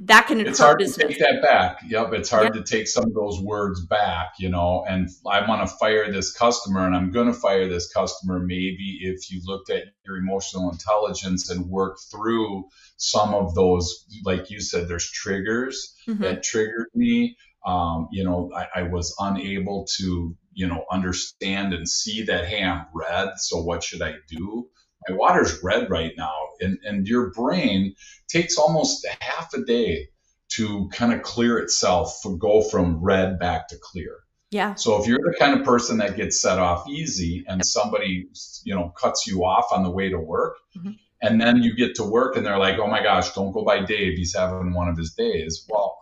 That 0.00 0.26
can 0.26 0.40
It's 0.40 0.58
hard 0.58 0.80
to 0.80 0.92
take 0.92 1.18
that 1.18 1.40
back. 1.42 1.80
Yep, 1.88 2.12
it's 2.12 2.28
hard 2.28 2.52
to 2.52 2.62
take 2.62 2.86
some 2.86 3.04
of 3.04 3.14
those 3.14 3.40
words 3.40 3.84
back, 3.86 4.34
you 4.38 4.50
know. 4.50 4.84
And 4.86 5.08
I 5.26 5.48
want 5.48 5.66
to 5.66 5.74
fire 5.76 6.12
this 6.12 6.32
customer, 6.32 6.86
and 6.86 6.94
I'm 6.94 7.10
going 7.12 7.28
to 7.28 7.32
fire 7.32 7.66
this 7.66 7.90
customer. 7.90 8.38
Maybe 8.38 8.98
if 9.00 9.30
you 9.30 9.40
looked 9.46 9.70
at 9.70 9.84
your 10.04 10.18
emotional 10.18 10.70
intelligence 10.70 11.48
and 11.50 11.64
worked 11.70 12.00
through 12.10 12.66
some 12.98 13.32
of 13.32 13.54
those, 13.54 14.06
like 14.24 14.50
you 14.50 14.60
said, 14.60 14.86
there's 14.86 15.10
triggers 15.10 15.94
Mhm. 16.06 16.18
that 16.20 16.42
triggered 16.42 16.88
me. 16.94 17.38
Um, 17.64 18.08
you 18.12 18.22
know, 18.22 18.50
I, 18.54 18.80
I 18.80 18.82
was 18.84 19.14
unable 19.18 19.86
to, 19.96 20.36
you 20.56 20.66
know, 20.66 20.84
understand 20.90 21.74
and 21.74 21.86
see 21.86 22.22
that, 22.24 22.46
hey, 22.46 22.64
I'm 22.64 22.86
red. 22.94 23.28
So 23.36 23.60
what 23.62 23.84
should 23.84 24.00
I 24.00 24.14
do? 24.26 24.68
My 25.06 25.14
water's 25.14 25.62
red 25.62 25.90
right 25.90 26.12
now. 26.16 26.34
And, 26.60 26.78
and 26.82 27.06
your 27.06 27.30
brain 27.30 27.94
takes 28.28 28.56
almost 28.56 29.06
half 29.20 29.52
a 29.52 29.60
day 29.62 30.08
to 30.54 30.88
kind 30.94 31.12
of 31.12 31.22
clear 31.22 31.58
itself, 31.58 32.18
go 32.38 32.62
from 32.62 33.04
red 33.04 33.38
back 33.38 33.68
to 33.68 33.76
clear. 33.80 34.16
Yeah. 34.50 34.74
So 34.76 34.98
if 35.00 35.06
you're 35.06 35.18
the 35.18 35.36
kind 35.38 35.60
of 35.60 35.66
person 35.66 35.98
that 35.98 36.16
gets 36.16 36.40
set 36.40 36.58
off 36.58 36.88
easy 36.88 37.44
and 37.46 37.64
somebody, 37.64 38.30
you 38.64 38.74
know, 38.74 38.88
cuts 38.98 39.26
you 39.26 39.44
off 39.44 39.66
on 39.72 39.82
the 39.82 39.90
way 39.90 40.08
to 40.08 40.18
work, 40.18 40.56
Mhm. 40.78 40.96
and 41.20 41.38
then 41.38 41.62
you 41.62 41.76
get 41.76 41.96
to 41.96 42.04
work 42.04 42.36
and 42.36 42.46
they're 42.46 42.58
like, 42.58 42.78
"Oh 42.78 42.86
my 42.86 43.02
gosh, 43.02 43.34
don't 43.34 43.52
go 43.52 43.62
by 43.64 43.84
Dave. 43.84 44.16
He's 44.16 44.34
having 44.34 44.72
one 44.72 44.88
of 44.88 44.96
his 44.96 45.12
days." 45.12 45.66
Well, 45.68 45.98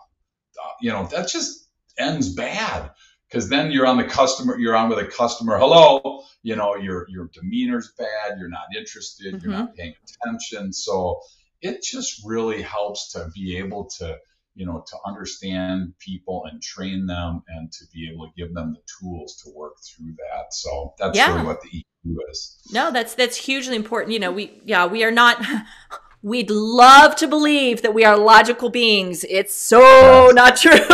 uh, 0.62 0.68
you 0.80 0.90
know, 0.90 1.06
that 1.06 1.28
just 1.28 1.68
ends 1.98 2.28
bad 2.34 2.90
because 3.28 3.48
then 3.48 3.70
you're 3.70 3.87
on 3.87 3.96
the 3.96 4.04
customer. 4.04 4.58
You're 4.58 4.76
on 4.76 4.88
with 4.88 4.98
a 4.98 5.06
customer. 5.06 5.58
Hello, 5.58 6.22
you 6.42 6.56
know, 6.56 6.76
your 6.76 7.06
your 7.08 7.28
demeanor's 7.32 7.92
bad. 7.98 8.38
You're 8.38 8.48
not 8.48 8.66
interested. 8.76 9.34
Mhm. 9.34 9.42
You're 9.42 9.52
not 9.52 9.74
paying 9.74 9.94
attention. 10.24 10.72
So 10.72 11.20
it 11.60 11.82
just 11.82 12.22
really 12.24 12.62
helps 12.62 13.10
to 13.12 13.28
be 13.34 13.56
able 13.56 13.87
to 13.98 14.18
you 14.54 14.64
know 14.66 14.84
to 14.87 14.96
understand 15.04 15.92
people 15.98 16.44
and 16.50 16.62
train 16.62 17.06
them 17.06 17.42
and 17.48 17.72
to 17.72 17.84
be 17.92 18.08
able 18.12 18.26
to 18.26 18.32
give 18.37 18.54
them 18.54 18.72
the 18.74 18.80
tools 19.00 19.42
to 19.42 19.50
work 19.52 19.72
through 19.82 20.12
that 20.12 20.52
so 20.54 20.94
that's 20.96 21.16
Yeah. 21.18 21.32
really 21.34 21.44
what 21.46 21.60
the 21.62 21.70
eq 21.70 22.16
is 22.30 22.60
No, 22.70 22.92
that's 22.92 23.14
that's 23.16 23.37
hugely 23.37 23.74
important. 23.74 24.12
You 24.12 24.20
know, 24.20 24.30
we 24.30 24.60
yeah, 24.64 24.87
we 24.87 25.02
are 25.02 25.10
not 25.10 25.44
We'd 26.24 26.50
love 26.50 27.16
to 27.16 27.28
believe 27.28 27.82
that 27.82 27.92
we 27.92 28.02
are 28.02 28.16
logical 28.16 28.70
beings. 28.70 29.26
It's 29.28 29.54
so 29.54 30.30
not 30.34 30.56
true. 30.56 30.72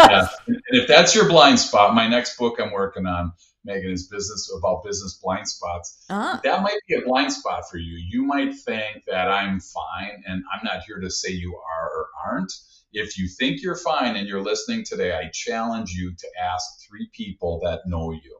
yeah. 0.00 0.26
And 0.46 0.62
if 0.70 0.88
that's 0.88 1.14
your 1.14 1.28
blind 1.28 1.58
spot, 1.58 1.94
my 1.94 2.08
next 2.08 2.38
book 2.38 2.58
I'm 2.58 2.72
working 2.72 3.04
on, 3.04 3.32
Megan, 3.66 3.90
is 3.90 4.08
business 4.08 4.50
about 4.58 4.82
business 4.82 5.20
blind 5.22 5.46
spots. 5.46 6.06
Uh-huh. 6.08 6.40
That 6.44 6.62
might 6.62 6.78
be 6.88 6.94
a 6.94 7.02
blind 7.02 7.30
spot 7.30 7.68
for 7.70 7.76
you. 7.76 8.02
You 8.08 8.24
might 8.24 8.54
think 8.54 9.04
that 9.06 9.30
I'm 9.30 9.60
fine, 9.60 10.22
and 10.26 10.42
I'm 10.50 10.64
not 10.64 10.84
here 10.84 10.98
to 10.98 11.10
say 11.10 11.28
you 11.28 11.54
are 11.56 11.90
or 11.90 12.06
aren't. 12.26 12.54
If 12.94 13.18
you 13.18 13.28
think 13.28 13.60
you're 13.60 13.76
fine 13.76 14.16
and 14.16 14.26
you're 14.26 14.42
listening 14.42 14.82
today, 14.82 15.12
I 15.12 15.28
challenge 15.30 15.90
you 15.90 16.14
to 16.16 16.26
ask 16.42 16.64
three 16.88 17.10
people 17.12 17.60
that 17.64 17.82
know 17.84 18.12
you 18.12 18.38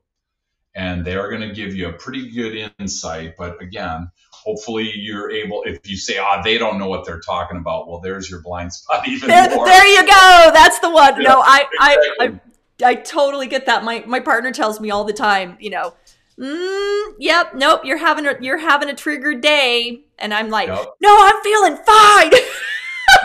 and 0.75 1.05
they're 1.05 1.29
going 1.29 1.49
to 1.49 1.55
give 1.55 1.75
you 1.75 1.89
a 1.89 1.93
pretty 1.93 2.31
good 2.31 2.73
insight. 2.79 3.35
But 3.37 3.63
again, 3.63 4.11
hopefully 4.33 4.91
you're 4.95 5.31
able. 5.31 5.63
If 5.65 5.89
you 5.89 5.97
say, 5.97 6.19
"Ah, 6.19 6.37
oh, 6.39 6.43
they 6.43 6.59
don't 6.59 6.79
know 6.79 6.89
what 6.89 7.05
they're 7.07 7.21
talking 7.21 7.59
about," 7.59 7.89
well, 7.89 8.01
there's 8.01 8.31
your 8.31 8.41
blind 8.43 8.73
spot 8.73 9.07
even 9.09 9.29
there, 9.29 9.55
more. 9.55 9.67
There 9.67 9.87
you 9.87 10.03
go. 10.03 10.51
That's 10.53 10.79
the 10.81 10.91
one. 10.91 11.21
Yeah, 11.21 11.29
no, 11.29 11.43
I, 11.45 11.67
exactly. 11.73 12.41
I, 12.81 12.87
I, 12.87 12.91
I 12.91 12.95
totally 12.97 13.47
get 13.47 13.67
that. 13.67 13.85
My 13.85 14.05
my 14.07 14.21
partner 14.21 14.53
tells 14.53 14.81
me 14.81 14.91
all 14.91 15.05
the 15.05 15.13
time. 15.13 15.57
You 15.61 15.71
know. 15.71 15.95
Mm, 16.37 17.13
yep. 17.21 17.55
Nope. 17.55 17.83
You're 17.85 17.97
having 17.97 18.27
a 18.27 18.35
you're 18.41 18.59
having 18.59 18.89
a 18.89 18.95
triggered 18.95 19.41
day, 19.41 20.05
and 20.19 20.35
I'm 20.35 20.51
like, 20.51 20.67
yep. 20.67 20.85
no, 21.01 21.17
I'm 21.17 21.41
feeling 21.45 21.77
fine. 21.77 22.33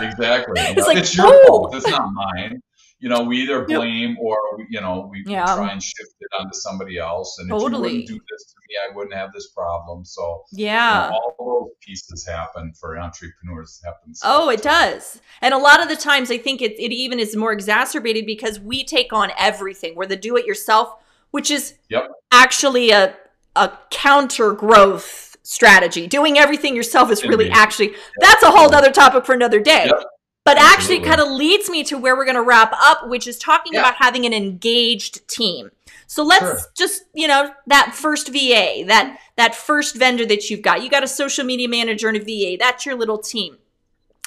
exactly. 0.00 0.60
It's, 0.60 0.86
like, 0.86 0.98
it's 0.98 1.16
your 1.16 1.26
oh. 1.26 1.46
fault. 1.48 1.74
It's 1.74 1.88
not 1.88 2.12
mine 2.12 2.62
you 3.00 3.08
know, 3.08 3.22
we 3.22 3.38
either 3.38 3.64
blame 3.64 4.10
yep. 4.10 4.18
or 4.20 4.36
we, 4.58 4.66
you 4.68 4.80
know, 4.80 5.08
we, 5.10 5.24
yeah. 5.26 5.46
try 5.46 5.72
and 5.72 5.82
shift 5.82 6.14
it 6.20 6.28
onto 6.38 6.52
somebody 6.52 6.98
else. 6.98 7.38
And 7.38 7.48
totally. 7.48 7.68
if 7.68 7.72
you 7.72 7.80
wouldn't 7.80 8.06
do 8.08 8.20
this 8.30 8.44
to 8.44 8.56
me, 8.68 8.74
I 8.76 8.94
wouldn't 8.94 9.14
have 9.14 9.32
this 9.32 9.48
problem. 9.48 10.04
So 10.04 10.44
yeah, 10.52 11.06
you 11.06 11.10
know, 11.12 11.20
all 11.38 11.60
those 11.64 11.76
pieces 11.80 12.26
happen 12.26 12.74
for 12.78 12.98
entrepreneurs. 12.98 13.80
Happens. 13.82 14.20
Oh, 14.22 14.50
it 14.50 14.62
does. 14.62 15.20
And 15.40 15.54
a 15.54 15.58
lot 15.58 15.82
of 15.82 15.88
the 15.88 15.96
times, 15.96 16.30
I 16.30 16.36
think 16.36 16.60
it 16.60 16.72
it 16.72 16.92
even 16.92 17.18
is 17.18 17.34
more 17.34 17.52
exacerbated 17.52 18.26
because 18.26 18.60
we 18.60 18.84
take 18.84 19.12
on 19.14 19.32
everything. 19.38 19.94
We're 19.94 20.06
the 20.06 20.16
do-it-yourself, 20.16 20.94
which 21.30 21.50
is 21.50 21.74
yep. 21.88 22.10
actually 22.30 22.90
a 22.90 23.16
a 23.56 23.72
counter 23.90 24.52
growth 24.52 25.38
strategy. 25.42 26.06
Doing 26.06 26.38
everything 26.38 26.76
yourself 26.76 27.10
is 27.10 27.24
really 27.24 27.50
actually 27.50 27.94
that's 28.20 28.42
a 28.42 28.50
whole 28.50 28.72
other 28.74 28.92
topic 28.92 29.24
for 29.24 29.34
another 29.34 29.58
day. 29.58 29.86
Yep 29.86 30.04
but 30.44 30.56
Absolutely. 30.56 30.74
actually 30.74 31.08
kind 31.08 31.20
of 31.20 31.36
leads 31.36 31.70
me 31.70 31.84
to 31.84 31.98
where 31.98 32.16
we're 32.16 32.24
going 32.24 32.34
to 32.34 32.42
wrap 32.42 32.72
up 32.72 33.08
which 33.08 33.26
is 33.26 33.38
talking 33.38 33.72
yeah. 33.72 33.80
about 33.80 33.96
having 33.96 34.24
an 34.24 34.32
engaged 34.32 35.26
team 35.28 35.70
so 36.06 36.22
let's 36.22 36.44
sure. 36.44 36.58
just 36.76 37.02
you 37.14 37.28
know 37.28 37.52
that 37.66 37.94
first 37.94 38.28
va 38.28 38.84
that 38.86 39.18
that 39.36 39.54
first 39.54 39.96
vendor 39.96 40.26
that 40.26 40.50
you've 40.50 40.62
got 40.62 40.82
you 40.82 40.90
got 40.90 41.04
a 41.04 41.08
social 41.08 41.44
media 41.44 41.68
manager 41.68 42.08
and 42.08 42.16
a 42.16 42.20
va 42.20 42.56
that's 42.58 42.86
your 42.86 42.94
little 42.94 43.18
team 43.18 43.58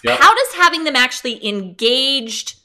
yep. 0.03 0.19
how 0.19 0.33
does 0.33 0.53
having 0.53 0.83
them 0.83 0.95
actually 0.95 1.45
engaged 1.47 2.59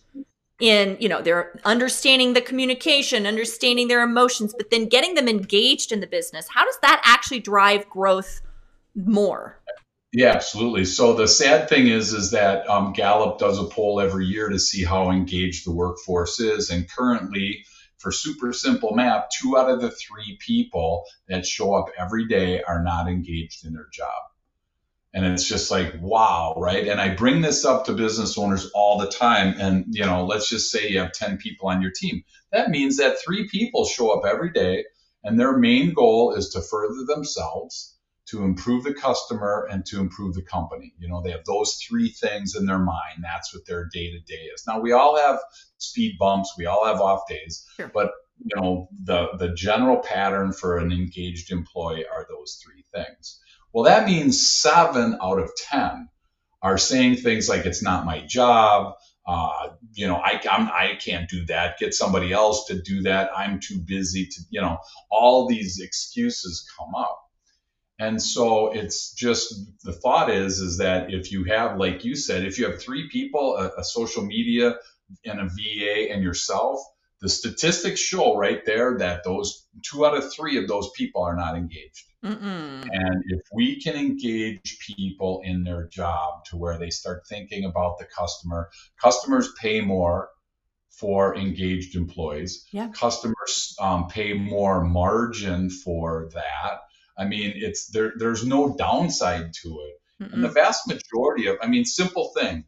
in 0.60 0.96
you 0.98 1.08
know 1.08 1.22
they're 1.22 1.58
understanding 1.64 2.32
the 2.32 2.40
communication 2.40 3.26
understanding 3.26 3.86
their 3.86 4.02
emotions 4.02 4.54
but 4.56 4.70
then 4.70 4.86
getting 4.86 5.14
them 5.14 5.28
engaged 5.28 5.92
in 5.92 6.00
the 6.00 6.06
business 6.06 6.48
how 6.52 6.64
does 6.64 6.78
that 6.82 7.00
actually 7.04 7.38
drive 7.38 7.88
growth 7.88 8.40
more 8.96 9.60
yeah, 10.12 10.32
absolutely. 10.32 10.86
So 10.86 11.14
the 11.14 11.28
sad 11.28 11.68
thing 11.68 11.88
is, 11.88 12.12
is 12.12 12.30
that 12.30 12.68
um, 12.68 12.92
Gallup 12.94 13.38
does 13.38 13.58
a 13.58 13.64
poll 13.64 14.00
every 14.00 14.26
year 14.26 14.48
to 14.48 14.58
see 14.58 14.84
how 14.84 15.10
engaged 15.10 15.66
the 15.66 15.72
workforce 15.74 16.40
is, 16.40 16.70
and 16.70 16.90
currently, 16.90 17.64
for 17.98 18.10
super 18.12 18.52
simple 18.52 18.94
math, 18.94 19.26
two 19.38 19.58
out 19.58 19.70
of 19.70 19.80
the 19.80 19.90
three 19.90 20.38
people 20.40 21.04
that 21.28 21.44
show 21.44 21.74
up 21.74 21.86
every 21.98 22.26
day 22.26 22.62
are 22.62 22.82
not 22.82 23.08
engaged 23.08 23.66
in 23.66 23.74
their 23.74 23.88
job. 23.92 24.22
And 25.12 25.26
it's 25.26 25.48
just 25.48 25.70
like, 25.70 25.94
wow, 26.00 26.54
right? 26.56 26.86
And 26.86 27.00
I 27.00 27.14
bring 27.14 27.40
this 27.40 27.64
up 27.64 27.86
to 27.86 27.92
business 27.92 28.38
owners 28.38 28.70
all 28.74 28.98
the 28.98 29.08
time. 29.08 29.54
And, 29.58 29.86
you 29.88 30.04
know, 30.04 30.24
let's 30.24 30.48
just 30.48 30.70
say 30.70 30.88
you 30.88 31.00
have 31.00 31.12
10 31.12 31.38
people 31.38 31.68
on 31.68 31.82
your 31.82 31.90
team. 31.90 32.22
That 32.52 32.70
means 32.70 32.98
that 32.98 33.18
three 33.18 33.48
people 33.48 33.84
show 33.84 34.10
up 34.10 34.24
every 34.24 34.52
day 34.52 34.84
and 35.24 35.40
their 35.40 35.56
main 35.56 35.92
goal 35.92 36.34
is 36.34 36.50
to 36.50 36.62
further 36.62 37.04
themselves 37.06 37.97
to 38.30 38.44
improve 38.44 38.84
the 38.84 38.94
customer 38.94 39.66
and 39.70 39.86
to 39.86 40.00
improve 40.00 40.34
the 40.34 40.42
company. 40.42 40.92
You 40.98 41.08
know, 41.08 41.22
they 41.22 41.30
have 41.30 41.44
those 41.46 41.74
three 41.76 42.10
things 42.10 42.54
in 42.54 42.66
their 42.66 42.78
mind. 42.78 43.22
That's 43.22 43.54
what 43.54 43.66
their 43.66 43.88
day 43.92 44.10
to 44.10 44.20
day 44.20 44.42
is. 44.54 44.64
Now 44.66 44.80
we 44.80 44.92
all 44.92 45.16
have 45.18 45.38
speed 45.78 46.16
bumps, 46.18 46.54
we 46.58 46.66
all 46.66 46.84
have 46.84 47.00
off 47.00 47.28
days, 47.28 47.64
sure. 47.76 47.90
but 47.92 48.12
you 48.44 48.60
know, 48.60 48.88
the 49.04 49.28
the 49.38 49.54
general 49.54 49.98
pattern 49.98 50.52
for 50.52 50.78
an 50.78 50.92
engaged 50.92 51.50
employee 51.50 52.06
are 52.06 52.26
those 52.28 52.60
three 52.62 52.84
things. 52.94 53.40
Well, 53.72 53.84
that 53.84 54.06
means 54.06 54.48
seven 54.48 55.18
out 55.22 55.38
of 55.38 55.50
ten 55.56 56.08
are 56.62 56.78
saying 56.78 57.16
things 57.16 57.48
like 57.48 57.66
it's 57.66 57.82
not 57.82 58.04
my 58.04 58.20
job. 58.26 58.94
Uh, 59.26 59.70
you 59.92 60.06
know, 60.06 60.16
I 60.16 60.40
I'm, 60.50 60.68
I 60.68 60.98
can't 61.02 61.28
do 61.28 61.44
that. 61.46 61.78
Get 61.78 61.94
somebody 61.94 62.32
else 62.32 62.66
to 62.66 62.80
do 62.80 63.02
that. 63.02 63.30
I'm 63.36 63.60
too 63.60 63.78
busy 63.78 64.26
to. 64.26 64.40
You 64.50 64.60
know, 64.60 64.78
all 65.10 65.48
these 65.48 65.80
excuses 65.80 66.66
come 66.78 66.94
up 66.94 67.17
and 67.98 68.22
so 68.22 68.72
it's 68.72 69.12
just 69.12 69.54
the 69.82 69.92
thought 69.92 70.30
is 70.30 70.60
is 70.60 70.78
that 70.78 71.12
if 71.12 71.32
you 71.32 71.44
have, 71.44 71.78
like 71.78 72.04
you 72.04 72.14
said, 72.14 72.44
if 72.44 72.58
you 72.58 72.66
have 72.66 72.80
three 72.80 73.08
people, 73.08 73.56
a, 73.56 73.80
a 73.80 73.84
social 73.84 74.24
media 74.24 74.76
and 75.24 75.40
a 75.40 75.46
VA 75.46 76.12
and 76.12 76.22
yourself, 76.22 76.80
the 77.20 77.28
statistics 77.28 78.00
show 78.00 78.36
right 78.36 78.64
there 78.64 78.98
that 78.98 79.24
those 79.24 79.66
two 79.82 80.06
out 80.06 80.16
of 80.16 80.32
three 80.32 80.56
of 80.58 80.68
those 80.68 80.90
people 80.96 81.22
are 81.22 81.34
not 81.34 81.56
engaged. 81.56 82.04
Mm-mm. 82.24 82.88
And 82.90 83.24
if 83.26 83.40
we 83.52 83.80
can 83.80 83.96
engage 83.96 84.78
people 84.86 85.40
in 85.44 85.64
their 85.64 85.88
job 85.88 86.44
to 86.46 86.56
where 86.56 86.78
they 86.78 86.90
start 86.90 87.26
thinking 87.28 87.64
about 87.64 87.98
the 87.98 88.04
customer, 88.04 88.70
customers 89.00 89.52
pay 89.60 89.80
more 89.80 90.28
for 90.90 91.36
engaged 91.36 91.96
employees. 91.96 92.66
Yeah. 92.72 92.88
Customers 92.88 93.76
um, 93.80 94.08
pay 94.08 94.34
more 94.34 94.82
margin 94.82 95.70
for 95.70 96.28
that. 96.34 96.80
I 97.18 97.24
mean, 97.24 97.52
it's 97.56 97.88
there. 97.88 98.12
There's 98.16 98.46
no 98.46 98.74
downside 98.76 99.52
to 99.62 99.68
it. 99.68 100.22
Mm-mm. 100.22 100.32
And 100.32 100.44
the 100.44 100.48
vast 100.48 100.86
majority 100.88 101.46
of, 101.46 101.56
I 101.60 101.66
mean, 101.66 101.84
simple 101.84 102.32
thing, 102.36 102.64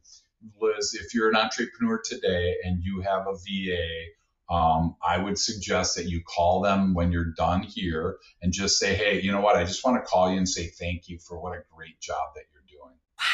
Liz. 0.61 0.95
If 0.95 1.15
you're 1.15 1.29
an 1.29 1.37
entrepreneur 1.37 2.01
today 2.05 2.57
and 2.65 2.83
you 2.83 3.01
have 3.01 3.27
a 3.27 3.35
VA, 3.35 4.55
um, 4.55 4.97
I 5.07 5.19
would 5.19 5.39
suggest 5.39 5.97
that 5.97 6.07
you 6.07 6.23
call 6.23 6.61
them 6.61 6.95
when 6.95 7.13
you're 7.13 7.33
done 7.37 7.63
here 7.63 8.19
and 8.43 8.53
just 8.53 8.79
say, 8.79 8.95
hey, 8.95 9.21
you 9.21 9.31
know 9.31 9.41
what? 9.41 9.57
I 9.57 9.65
just 9.65 9.85
want 9.85 9.97
to 9.97 10.09
call 10.09 10.31
you 10.31 10.39
and 10.39 10.49
say 10.49 10.67
thank 10.67 11.09
you 11.09 11.19
for 11.19 11.41
what 11.41 11.57
a 11.57 11.63
great 11.75 12.01
job 12.01 12.35
that 12.35 12.45
you're 12.53 12.63
doing. 12.69 12.97
Wow. 13.19 13.25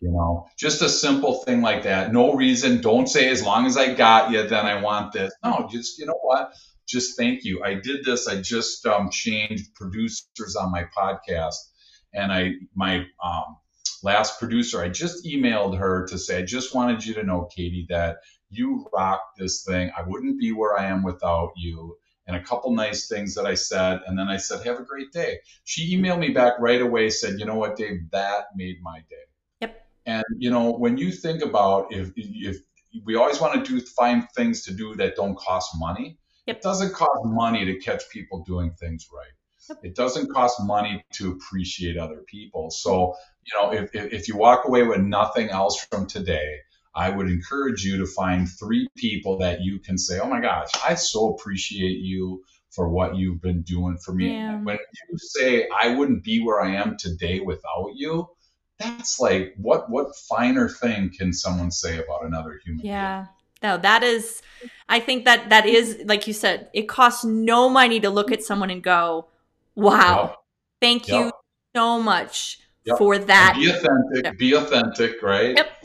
You 0.00 0.10
know, 0.10 0.48
just 0.56 0.82
a 0.82 0.88
simple 0.88 1.42
thing 1.44 1.60
like 1.60 1.82
that. 1.84 2.12
No 2.12 2.34
reason. 2.34 2.80
Don't 2.80 3.08
say 3.08 3.28
as 3.28 3.42
long 3.42 3.66
as 3.66 3.76
I 3.76 3.94
got 3.94 4.30
you, 4.30 4.46
then 4.46 4.66
I 4.66 4.80
want 4.80 5.12
this. 5.12 5.32
No, 5.44 5.68
just 5.70 5.98
you 5.98 6.06
know 6.06 6.18
what? 6.22 6.52
Just 6.86 7.16
thank 7.16 7.44
you. 7.44 7.62
I 7.62 7.74
did 7.74 8.04
this. 8.04 8.28
I 8.28 8.40
just 8.40 8.84
um, 8.86 9.10
changed 9.10 9.74
producers 9.74 10.56
on 10.56 10.70
my 10.70 10.84
podcast, 10.96 11.56
and 12.12 12.32
I 12.32 12.52
my 12.74 13.04
um, 13.22 13.56
last 14.02 14.38
producer. 14.38 14.82
I 14.82 14.88
just 14.88 15.24
emailed 15.24 15.78
her 15.78 16.06
to 16.06 16.18
say 16.18 16.38
I 16.38 16.44
just 16.44 16.74
wanted 16.74 17.04
you 17.04 17.14
to 17.14 17.24
know, 17.24 17.48
Katie, 17.54 17.86
that 17.88 18.18
you 18.50 18.86
rock 18.92 19.20
this 19.38 19.64
thing. 19.64 19.90
I 19.96 20.02
wouldn't 20.02 20.38
be 20.38 20.52
where 20.52 20.78
I 20.78 20.86
am 20.86 21.02
without 21.02 21.52
you. 21.56 21.96
And 22.26 22.36
a 22.36 22.42
couple 22.42 22.72
nice 22.72 23.06
things 23.06 23.34
that 23.34 23.44
I 23.44 23.52
said, 23.52 24.00
and 24.06 24.18
then 24.18 24.28
I 24.28 24.38
said, 24.38 24.64
"Have 24.64 24.78
a 24.78 24.84
great 24.84 25.12
day." 25.12 25.40
She 25.64 25.94
emailed 25.94 26.20
me 26.20 26.30
back 26.30 26.54
right 26.58 26.80
away. 26.80 27.10
Said, 27.10 27.38
"You 27.38 27.44
know 27.44 27.56
what, 27.56 27.76
Dave? 27.76 28.10
That 28.12 28.46
made 28.56 28.82
my 28.82 29.00
day." 29.10 29.26
Yep. 29.60 29.86
And 30.06 30.24
you 30.38 30.50
know, 30.50 30.72
when 30.72 30.96
you 30.96 31.12
think 31.12 31.42
about 31.42 31.92
if 31.92 32.12
if 32.16 32.56
we 33.04 33.16
always 33.16 33.40
want 33.40 33.64
to 33.64 33.70
do 33.70 33.84
find 33.84 34.26
things 34.30 34.64
to 34.64 34.72
do 34.72 34.94
that 34.96 35.16
don't 35.16 35.36
cost 35.36 35.72
money 35.76 36.18
Yep. 36.46 36.56
It 36.56 36.62
doesn't 36.62 36.94
cost 36.94 37.24
money 37.24 37.64
to 37.64 37.76
catch 37.76 38.08
people 38.10 38.44
doing 38.46 38.72
things 38.78 39.08
right. 39.12 39.32
Yep. 39.68 39.78
It 39.82 39.94
doesn't 39.94 40.32
cost 40.32 40.58
money 40.62 41.02
to 41.14 41.32
appreciate 41.32 41.96
other 41.96 42.22
people. 42.26 42.70
So, 42.70 43.14
you 43.44 43.52
know, 43.54 43.72
if, 43.72 43.94
if 43.94 44.28
you 44.28 44.36
walk 44.36 44.66
away 44.66 44.82
with 44.82 45.00
nothing 45.00 45.48
else 45.48 45.86
from 45.90 46.06
today, 46.06 46.58
I 46.94 47.10
would 47.10 47.28
encourage 47.28 47.82
you 47.82 47.98
to 47.98 48.06
find 48.06 48.48
three 48.48 48.88
people 48.96 49.38
that 49.38 49.62
you 49.62 49.78
can 49.78 49.98
say, 49.98 50.20
oh 50.20 50.28
my 50.28 50.40
gosh, 50.40 50.68
I 50.86 50.94
so 50.94 51.34
appreciate 51.34 51.98
you 51.98 52.44
for 52.70 52.88
what 52.88 53.16
you've 53.16 53.40
been 53.40 53.62
doing 53.62 53.96
for 53.96 54.12
me. 54.12 54.32
Yeah. 54.32 54.60
When 54.60 54.76
you 54.76 55.18
say, 55.18 55.68
I 55.68 55.94
wouldn't 55.96 56.24
be 56.24 56.42
where 56.44 56.60
I 56.60 56.76
am 56.76 56.96
today 56.98 57.40
without 57.40 57.92
you, 57.94 58.28
that's 58.78 59.18
like, 59.18 59.54
what, 59.56 59.90
what 59.90 60.14
finer 60.28 60.68
thing 60.68 61.10
can 61.16 61.32
someone 61.32 61.70
say 61.70 61.98
about 61.98 62.24
another 62.24 62.60
human 62.64 62.84
yeah. 62.84 63.22
being? 63.22 63.28
No, 63.64 63.78
that 63.78 64.02
is, 64.02 64.42
I 64.90 65.00
think 65.00 65.24
that 65.24 65.48
that 65.48 65.64
is, 65.64 66.02
like 66.04 66.26
you 66.26 66.34
said, 66.34 66.68
it 66.74 66.82
costs 66.82 67.24
no 67.24 67.70
money 67.70 67.98
to 68.00 68.10
look 68.10 68.30
at 68.30 68.42
someone 68.42 68.68
and 68.68 68.82
go, 68.82 69.28
wow, 69.74 70.22
yep. 70.22 70.36
thank 70.82 71.08
yep. 71.08 71.18
you 71.18 71.32
so 71.74 71.98
much 71.98 72.60
yep. 72.84 72.98
for 72.98 73.16
that. 73.16 73.54
And 73.56 73.64
be 73.64 73.70
authentic, 73.70 74.38
be 74.38 74.52
authentic, 74.52 75.22
right? 75.22 75.56
Yep. 75.56 75.84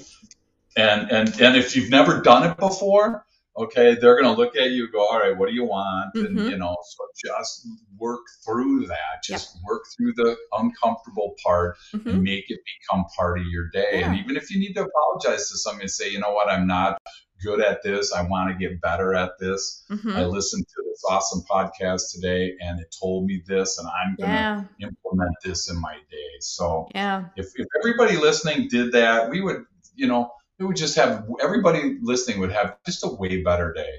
And, 0.76 1.10
and, 1.10 1.42
and 1.42 1.56
if 1.56 1.74
you've 1.74 1.90
never 1.90 2.22
done 2.22 2.52
it 2.52 2.58
before, 2.58 3.26
okay 3.58 3.96
they're 3.96 4.20
going 4.20 4.34
to 4.34 4.40
look 4.40 4.56
at 4.56 4.70
you 4.70 4.90
go 4.92 5.00
all 5.00 5.20
right 5.20 5.38
what 5.38 5.50
do 5.50 5.56
you 5.56 5.66
want 5.66 6.14
Mhm. 6.16 6.26
and 6.26 6.52
you 6.52 6.58
know 6.58 6.78
so 6.82 7.08
just 7.26 7.68
work 7.98 8.22
through 8.46 8.86
that 8.86 9.24
just 9.24 9.58
work 9.68 9.84
through 9.98 10.14
the 10.14 10.38
uncomfortable 10.54 11.36
part 11.44 11.76
Mhm. 11.94 12.06
and 12.06 12.24
make 12.24 12.46
it 12.50 12.60
become 12.80 13.06
part 13.18 13.40
of 13.40 13.46
your 13.48 13.70
day 13.72 14.04
and 14.04 14.16
even 14.18 14.38
if 14.38 14.50
you 14.50 14.60
need 14.60 14.74
to 14.76 14.86
apologize 14.86 15.50
to 15.50 15.58
somebody 15.58 15.86
and 15.86 15.92
say 15.92 16.10
you 16.10 16.20
know 16.20 16.32
what 16.32 16.48
i'm 16.50 16.68
not 16.68 17.02
good 17.44 17.62
at 17.62 17.82
this 17.84 18.12
i 18.14 18.22
want 18.22 18.50
to 18.52 18.56
get 18.58 18.82
better 18.82 19.14
at 19.16 19.32
this 19.40 19.84
Mhm. 19.90 20.16
i 20.16 20.26
listened 20.26 20.66
to 20.68 20.84
this 20.88 21.04
awesome 21.10 21.42
podcast 21.50 22.12
today 22.14 22.56
and 22.62 22.80
it 22.80 22.94
told 23.00 23.26
me 23.26 23.42
this 23.48 23.78
and 23.78 23.88
i'm 23.88 24.16
going 24.18 24.32
to 24.32 24.36
Yeah. 24.38 24.64
implement 24.88 25.36
this 25.44 25.70
in 25.70 25.80
my 25.80 25.96
day 26.12 26.30
so 26.40 26.88
Yeah. 26.96 27.26
if, 27.36 27.48
if 27.56 27.68
everybody 27.80 28.18
listening 28.18 28.68
did 28.70 28.92
that, 28.94 29.30
we 29.30 29.42
would, 29.42 29.66
you 29.96 30.08
know, 30.08 30.32
we 30.58 30.66
would 30.66 30.78
just 30.78 30.96
have 30.96 31.26
everybody 31.42 31.98
listening 32.02 32.40
would 32.40 32.52
have 32.52 32.78
just 32.86 33.04
a 33.04 33.08
way 33.08 33.42
better 33.44 33.74
day. 33.74 33.94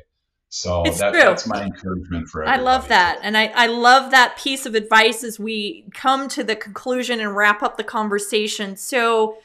So 0.48 0.82
It's 0.84 0.98
that, 0.98 1.12
true. 1.12 1.20
that's 1.22 1.46
my 1.46 1.62
encouragement 1.62 2.28
for 2.28 2.46
I 2.46 2.56
love 2.56 2.88
that. 2.88 3.20
And 3.22 3.36
I, 3.36 3.46
I 3.54 3.66
love 3.66 4.10
that 4.10 4.36
piece 4.36 4.66
of 4.66 4.74
advice 4.74 5.22
as 5.22 5.38
we 5.38 5.84
come 5.94 6.28
to 6.30 6.42
the 6.42 6.56
conclusion 6.56 7.20
and 7.20 7.36
wrap 7.36 7.62
up 7.62 7.76
the 7.76 7.84
conversation. 7.84 8.76
So, 8.76 9.36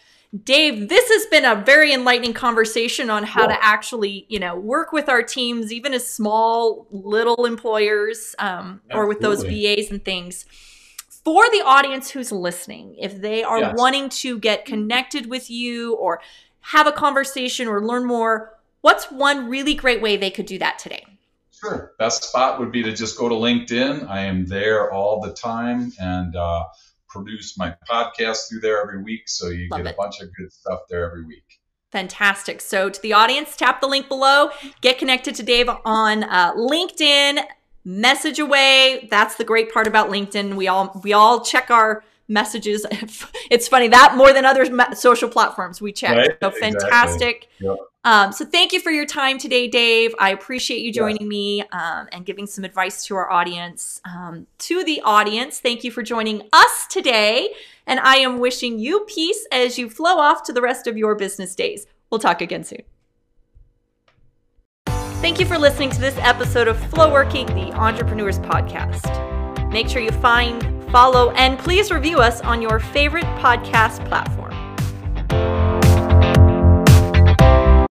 Dave, 0.44 0.90
this 0.90 1.10
has 1.10 1.26
been 1.28 1.46
a 1.46 1.56
very 1.56 1.94
enlightening 1.94 2.34
conversation 2.34 3.10
on 3.10 3.24
how 3.24 3.48
Yeah. 3.48 3.56
to 3.56 3.64
actually, 3.64 4.26
you 4.28 4.40
know, 4.40 4.56
work 4.56 4.92
with 4.92 5.08
our 5.08 5.24
teams, 5.24 5.72
even 5.72 5.94
as 5.94 6.08
small 6.08 6.88
little 6.92 7.46
employers 7.46 8.36
um, 8.40 8.82
or 8.94 9.08
with 9.08 9.22
those 9.22 9.44
VAs 9.44 9.92
and 9.92 10.04
things. 10.04 10.46
For 11.24 11.44
the 11.52 11.64
audience 11.66 12.12
who's 12.12 12.32
listening, 12.32 12.96
if 13.00 13.20
they 13.22 13.44
are 13.44 13.60
Yes. 13.60 13.76
wanting 13.78 14.10
to 14.10 14.38
get 14.38 14.66
connected 14.66 15.28
with 15.28 15.50
you 15.50 15.96
or 15.96 16.22
have 16.62 16.86
a 16.86 16.92
conversation 16.92 17.68
or 17.68 17.84
learn 17.86 18.06
more, 18.06 18.58
what's 18.82 19.12
one 19.12 19.50
really 19.50 19.74
great 19.74 20.02
way 20.02 20.18
they 20.18 20.30
could 20.32 20.46
do 20.46 20.60
that 20.60 20.78
today? 20.80 21.04
Sure. 21.52 21.94
Best 21.98 22.26
spot 22.26 22.60
would 22.60 22.72
be 22.72 22.84
to 22.84 22.92
just 22.94 23.18
go 23.18 23.30
to 23.30 23.36
LinkedIn. 23.36 24.08
I 24.10 24.22
am 24.22 24.46
there 24.46 24.92
all 24.92 25.22
the 25.22 25.34
time 25.34 25.94
and 26.00 26.36
uh, 26.36 26.66
produce 27.24 27.58
my 27.58 27.76
podcast 27.90 28.50
through 28.50 28.60
there 28.62 28.82
every 28.82 29.02
week. 29.02 29.28
So 29.28 29.50
you 29.50 29.68
Love 29.70 29.80
get 29.82 29.88
it. 29.88 29.94
a 29.94 29.98
bunch 29.98 30.22
of 30.22 30.34
good 30.36 30.52
stuff 30.52 30.82
there 30.90 31.06
every 31.06 31.26
week. 31.26 31.44
Fantastic. 31.92 32.60
So, 32.60 32.90
to 32.90 33.02
the 33.02 33.14
audience, 33.14 33.56
tap 33.56 33.80
the 33.80 33.88
link 33.88 34.10
below, 34.10 34.50
get 34.82 34.98
connected 34.98 35.34
to 35.36 35.44
Dave 35.44 35.70
on 35.86 36.24
uh, 36.26 36.54
LinkedIn, 36.56 37.42
message 37.86 38.38
away. 38.40 39.08
That's 39.10 39.36
the 39.36 39.46
great 39.46 39.72
part 39.72 39.88
about 39.88 40.10
LinkedIn. 40.10 40.56
We 40.56 40.68
all 40.68 41.00
we 41.06 41.14
all 41.14 41.40
check 41.46 41.72
our 41.72 42.04
messages. 42.28 42.86
it's 43.50 43.68
funny 43.70 43.88
that 43.90 44.16
more 44.18 44.34
than 44.34 44.44
other 44.44 44.66
social 44.96 45.30
platforms 45.30 45.82
we 45.82 45.94
check. 45.94 46.18
Right, 46.18 46.38
So 46.42 46.50
exactly. 46.50 46.62
fantastic. 46.90 47.48
Yep. 47.60 47.78
Um, 48.06 48.32
so 48.32 48.46
thank 48.46 48.72
you 48.72 48.80
for 48.80 48.92
your 48.92 49.08
time 49.08 49.40
today, 49.40 49.68
Dave. 49.68 50.14
I 50.20 50.30
appreciate 50.30 50.82
you 50.82 50.94
joining 50.94 51.28
me 51.28 51.64
um, 51.72 52.08
and 52.12 52.24
giving 52.24 52.46
some 52.46 52.64
advice 52.64 53.04
to 53.08 53.16
our 53.16 53.32
audience. 53.32 54.00
Um, 54.06 54.46
to 54.60 54.84
the 54.84 55.02
audience, 55.02 55.60
thank 55.60 55.84
you 55.84 55.90
for 55.90 56.04
joining 56.04 56.44
us 56.54 56.86
today. 56.88 57.50
And 57.88 58.00
I 58.00 58.18
am 58.18 58.40
wishing 58.40 58.78
you 58.78 59.06
peace 59.08 59.48
as 59.52 59.80
you 59.80 59.90
flow 59.90 60.20
off 60.20 60.44
to 60.44 60.54
the 60.54 60.62
rest 60.62 60.86
of 60.86 60.98
your 60.98 61.16
business 61.16 61.56
days. 61.56 61.88
We'll 62.12 62.20
talk 62.20 62.42
again 62.42 62.64
soon. 62.64 62.84
Thank 64.86 65.40
you 65.40 65.48
for 65.48 65.58
listening 65.58 65.90
to 65.90 66.00
this 66.00 66.16
episode 66.20 66.68
of 66.68 66.78
Flow 66.92 67.12
Working, 67.12 67.48
the 67.48 67.72
Entrepreneurs 67.74 68.38
Podcast. 68.38 69.72
Make 69.72 69.90
sure 69.90 70.02
you 70.02 70.12
find, 70.12 70.62
follow, 70.92 71.32
and 71.32 71.58
please 71.58 71.90
review 71.90 72.20
us 72.20 72.42
on 72.42 72.62
your 72.62 72.80
favorite 72.80 73.26
podcast 73.40 74.08
platform. 74.08 74.45